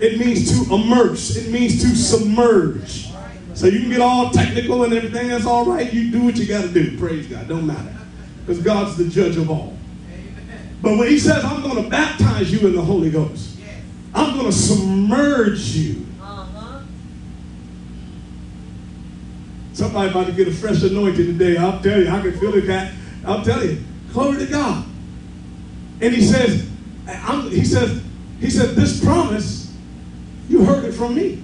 [0.00, 1.36] It means to immerse.
[1.36, 3.08] It means to submerge.
[3.54, 5.28] So you can get all technical and everything.
[5.28, 5.92] That's all right.
[5.92, 6.98] You do what you got to do.
[6.98, 7.46] Praise God.
[7.48, 7.94] Don't matter.
[8.44, 9.76] Because God's the judge of all.
[10.82, 13.53] But when he says, I'm going to baptize you in the Holy Ghost,
[14.14, 16.06] I'm going to submerge you.
[16.20, 16.80] Uh-huh.
[19.72, 21.56] Somebody about to get a fresh anointing today.
[21.56, 22.08] I'll tell you.
[22.08, 22.94] I can feel it.
[23.24, 23.82] I'll tell you.
[24.12, 24.84] Glory to God.
[26.00, 26.68] And he says,
[27.06, 28.02] I'm, he says,
[28.40, 29.74] he said, this promise,
[30.48, 31.42] you heard it from me.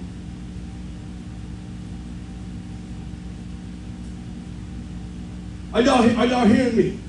[5.73, 6.99] Are y'all, are y'all hearing me?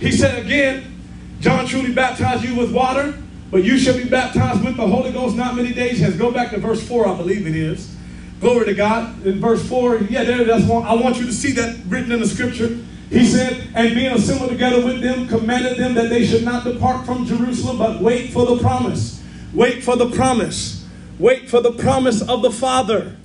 [0.00, 1.00] He said again,
[1.40, 3.14] John truly baptized you with water,
[3.50, 6.16] but you shall be baptized with the Holy Ghost not many days hence.
[6.16, 7.94] Go back to verse 4, I believe it is.
[8.40, 9.24] Glory to God.
[9.24, 10.84] In verse 4, yeah, there, that's one.
[10.84, 12.78] I want you to see that written in the scripture.
[13.08, 17.06] He said, and being assembled together with them, commanded them that they should not depart
[17.06, 19.22] from Jerusalem, but wait for the promise.
[19.54, 20.86] Wait for the promise.
[21.18, 23.16] Wait for the promise of the Father.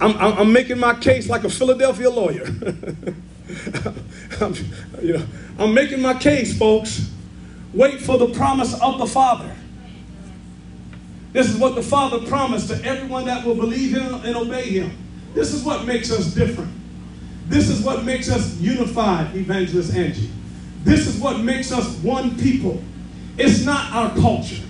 [0.00, 2.46] I'm, I'm, I'm making my case like a Philadelphia lawyer.
[4.40, 4.54] I'm,
[5.00, 5.26] you know,
[5.58, 7.10] I'm making my case, folks.
[7.74, 9.54] Wait for the promise of the Father.
[11.32, 14.96] This is what the Father promised to everyone that will believe Him and obey Him.
[15.34, 16.72] This is what makes us different.
[17.48, 20.30] This is what makes us unified, Evangelist Angie.
[20.84, 22.82] This is what makes us one people.
[23.36, 24.62] It's not our culture,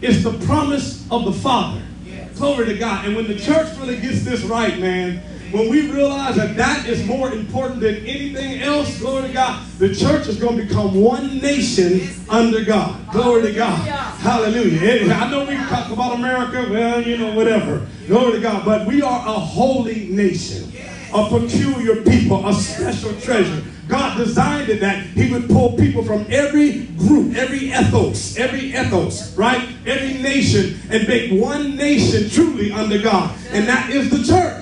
[0.00, 1.82] it's the promise of the Father.
[2.04, 2.38] Yes.
[2.38, 3.04] Glory to God.
[3.04, 5.22] And when the church really gets this right, man,
[5.56, 9.94] when we realize that that is more important than anything else, glory to God, the
[9.94, 13.10] church is going to become one nation under God.
[13.10, 13.78] Glory to God.
[14.18, 15.14] Hallelujah.
[15.14, 17.86] I know we talk about America, well, you know, whatever.
[18.06, 18.66] Glory to God.
[18.66, 20.70] But we are a holy nation,
[21.14, 23.62] a peculiar people, a special treasure.
[23.88, 29.34] God designed it that He would pull people from every group, every ethos, every ethos,
[29.36, 29.66] right?
[29.86, 33.34] Every nation, and make one nation truly under God.
[33.52, 34.55] And that is the church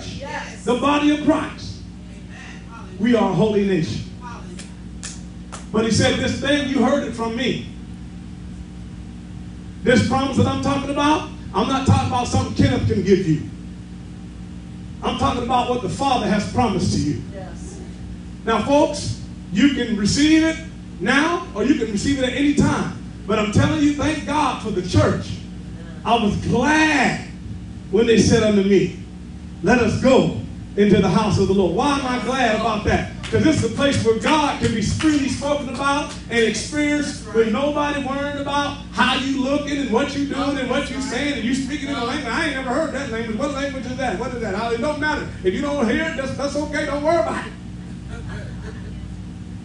[0.64, 1.82] the body of Christ.
[2.98, 4.10] We are a holy nation.
[5.70, 7.70] But he said, This thing, you heard it from me.
[9.82, 13.42] This promise that I'm talking about, I'm not talking about something Kenneth can give you.
[15.02, 17.22] I'm talking about what the Father has promised to you.
[17.32, 17.80] Yes.
[18.46, 20.56] Now, folks, you can receive it
[21.00, 22.96] now or you can receive it at any time.
[23.26, 25.26] But I'm telling you, thank God for the church.
[26.04, 27.28] I was glad
[27.90, 29.02] when they said unto me,
[29.62, 30.43] Let us go
[30.76, 31.74] into the house of the Lord.
[31.74, 33.12] Why am I glad about that?
[33.22, 37.52] Because this is a place where God can be freely spoken about and experienced with
[37.52, 41.44] nobody worrying about how you looking and what you doing and what you saying and
[41.44, 42.26] you speaking in a language.
[42.26, 43.36] I ain't never heard that language.
[43.36, 44.18] What language is that?
[44.18, 44.72] What is that?
[44.72, 45.28] It don't matter.
[45.42, 46.86] If you don't hear it, that's, that's okay.
[46.86, 47.52] Don't worry about it.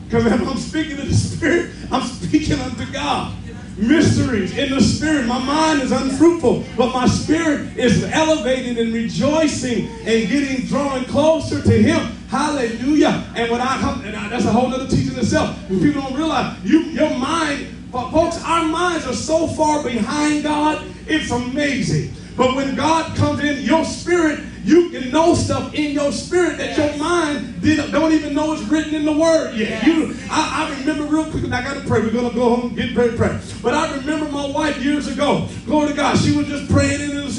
[0.09, 3.31] Because if I'm speaking to the Spirit, I'm speaking unto God
[3.79, 5.25] mysteries in the spirit.
[5.25, 11.61] My mind is unfruitful, but my spirit is elevated and rejoicing and getting drawn closer
[11.61, 11.99] to Him.
[12.29, 13.25] Hallelujah.
[13.35, 15.57] And when I come, and I, that's a whole other teaching itself.
[15.67, 21.31] People don't realize you, your mind, folks, our minds are so far behind God, it's
[21.31, 22.13] amazing.
[22.37, 24.39] But when God comes in, your spirit
[24.69, 27.59] you can know stuff in your spirit that your mind
[27.91, 29.85] don't even know is written in the word yet.
[29.85, 32.01] You, I, I, remember real quick, and I got to pray.
[32.01, 33.39] We're going to go home and get ready to pray.
[33.61, 35.47] But I remember my wife years ago.
[35.65, 36.17] Glory to God.
[36.17, 37.29] She was just praying in the,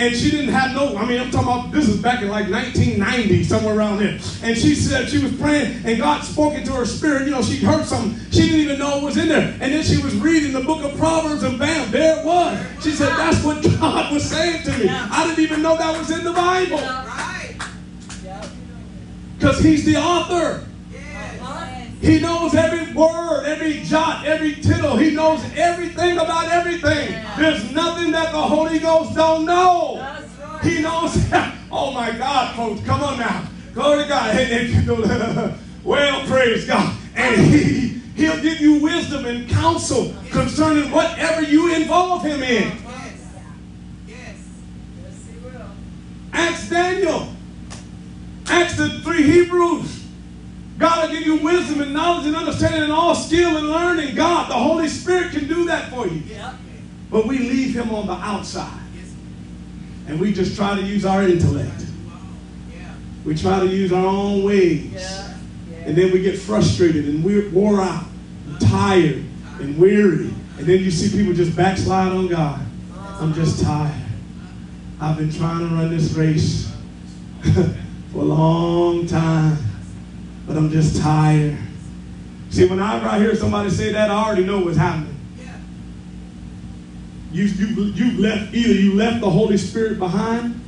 [0.00, 2.50] and she didn't have no, I mean, I'm talking about this is back in like
[2.50, 4.18] 1990, somewhere around there.
[4.42, 7.26] And she said she was praying, and God spoke into her spirit.
[7.26, 8.18] You know, she heard something.
[8.30, 9.52] She didn't even know it was in there.
[9.60, 12.58] And then she was reading the book of Proverbs, and bam, there it was.
[12.82, 14.88] She said, That's what God was saying to me.
[14.88, 16.78] I didn't even know that was in the Bible.
[19.36, 20.66] Because He's the author.
[22.00, 24.96] He knows every word, every jot, every tittle.
[24.96, 27.14] He knows everything about everything.
[27.38, 30.06] There's nothing that the Holy Ghost don't know.
[30.62, 31.16] He knows.
[31.72, 33.46] Oh my God, folks, come on now.
[33.74, 35.58] Glory to God.
[35.84, 36.96] well, praise God.
[37.14, 42.72] And he, he'll give you wisdom and counsel concerning whatever you involve him in.
[42.72, 43.34] Yes.
[44.08, 44.36] Yes.
[45.00, 45.62] Yes, he will.
[46.32, 47.28] Ask Daniel.
[48.48, 49.99] Ask the three Hebrews.
[50.80, 54.14] God will give you wisdom and knowledge and understanding and all skill and learning.
[54.14, 56.22] God, the Holy Spirit can do that for you.
[57.10, 58.80] But we leave him on the outside.
[60.08, 61.84] And we just try to use our intellect.
[63.26, 64.92] We try to use our own ways.
[64.94, 65.36] Yeah.
[65.84, 68.06] And then we get frustrated and we're wore out,
[68.46, 69.22] and tired
[69.60, 70.32] and weary.
[70.56, 72.58] And then you see people just backslide on God.
[72.96, 74.00] I'm just tired.
[74.98, 76.74] I've been trying to run this race
[78.12, 79.58] for a long time
[80.50, 81.56] but I'm just tired.
[82.50, 85.16] See, whenever I hear somebody say that, I already know what's happening.
[87.30, 90.60] You, you, you left, either you left the Holy Spirit behind,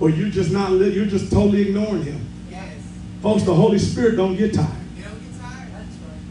[0.00, 2.26] or you're just not, you're just totally ignoring him.
[2.50, 2.72] Yes.
[3.20, 4.66] Folks, the Holy Spirit don't get tired.
[4.66, 5.68] Don't get tired.
[5.74, 6.22] That's right.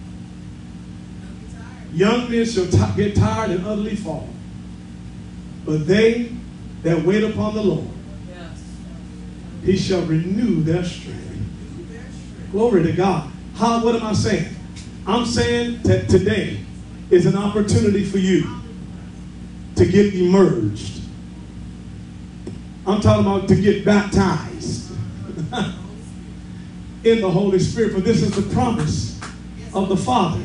[1.22, 1.94] Don't get tired.
[1.94, 4.28] Young men shall get tired and utterly fall.
[5.68, 6.32] But they
[6.82, 7.88] that wait upon the Lord,
[8.28, 8.60] yes.
[9.64, 11.28] he shall renew their strength.
[12.52, 13.30] Glory to God.
[13.56, 14.54] How, what am I saying?
[15.06, 16.60] I'm saying that today
[17.10, 18.46] is an opportunity for you
[19.76, 21.02] to get emerged.
[22.86, 24.92] I'm talking about to get baptized
[27.04, 29.20] in the Holy Spirit, for this is the promise
[29.74, 30.44] of the Father.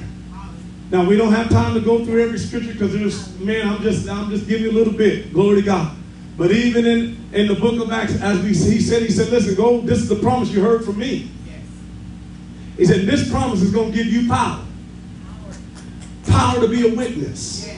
[0.90, 4.08] Now we don't have time to go through every scripture because there's man, I'm just
[4.08, 5.32] I'm just giving you a little bit.
[5.32, 5.96] Glory to God.
[6.36, 9.54] But even in, in the book of Acts, as we he said, he said, listen,
[9.54, 11.30] go, this is the promise you heard from me.
[12.76, 14.64] He said, this promise is going to give you power.
[16.26, 17.68] Power to be a witness.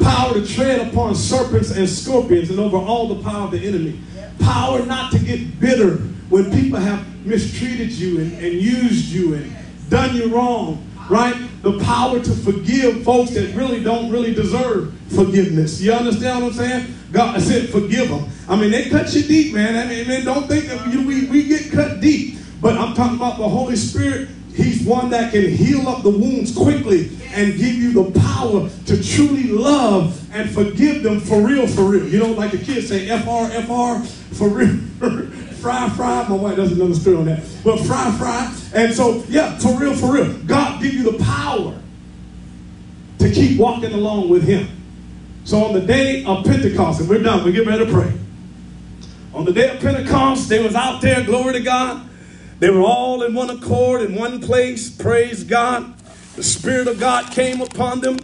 [0.00, 4.00] Power to tread upon serpents and scorpions and over all the power of the enemy.
[4.40, 5.96] Power not to get bitter
[6.28, 9.54] when people have mistreated you and, and used you and
[9.88, 11.34] done you wrong right?
[11.62, 15.80] The power to forgive folks that really don't really deserve forgiveness.
[15.80, 16.94] You understand what I'm saying?
[17.12, 18.28] God said, forgive them.
[18.48, 19.76] I mean, they cut you deep, man.
[19.76, 22.31] I mean, man don't think that we, we get cut deep.
[22.62, 24.28] But I'm talking about the Holy Spirit.
[24.54, 29.02] He's one that can heal up the wounds quickly and give you the power to
[29.02, 32.06] truly love and forgive them for real, for real.
[32.06, 34.76] You know, like the kids say, FR, FR, for real.
[35.60, 36.28] fry, fry.
[36.28, 37.42] My wife doesn't understand on that.
[37.64, 38.54] But fry, fry.
[38.74, 40.32] And so, yeah, for real, for real.
[40.44, 41.76] God give you the power
[43.18, 44.68] to keep walking along with him.
[45.44, 48.12] So on the day of Pentecost, and we're done, we get ready to pray.
[49.34, 52.08] On the day of Pentecost, they was out there, glory to God.
[52.62, 55.94] They were all in one accord, in one place, praise God.
[56.36, 58.18] The Spirit of God came upon them.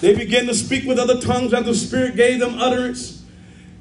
[0.00, 3.22] They began to speak with other tongues as the Spirit gave them utterance.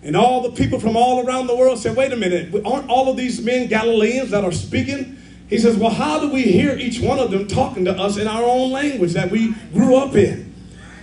[0.04, 3.10] And all the people from all around the world said, wait a minute, aren't all
[3.10, 5.18] of these men Galileans that are speaking?
[5.50, 8.28] He says, well, how do we hear each one of them talking to us in
[8.28, 10.54] our own language that we grew up in?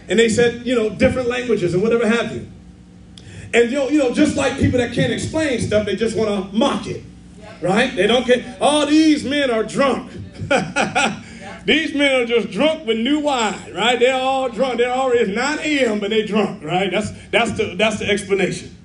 [0.08, 2.48] And they said, you know, different languages and whatever have you.
[3.52, 6.52] And you know, you know, just like people that can't explain stuff, they just want
[6.52, 7.02] to mock it.
[7.60, 7.94] Right?
[7.94, 8.56] They don't care.
[8.60, 10.10] All these men are drunk.
[11.64, 13.98] these men are just drunk with new wine, right?
[13.98, 14.78] They're all drunk.
[14.78, 16.90] They're already 9 a.m., but they're drunk, right?
[16.90, 18.76] That's that's the that's the explanation.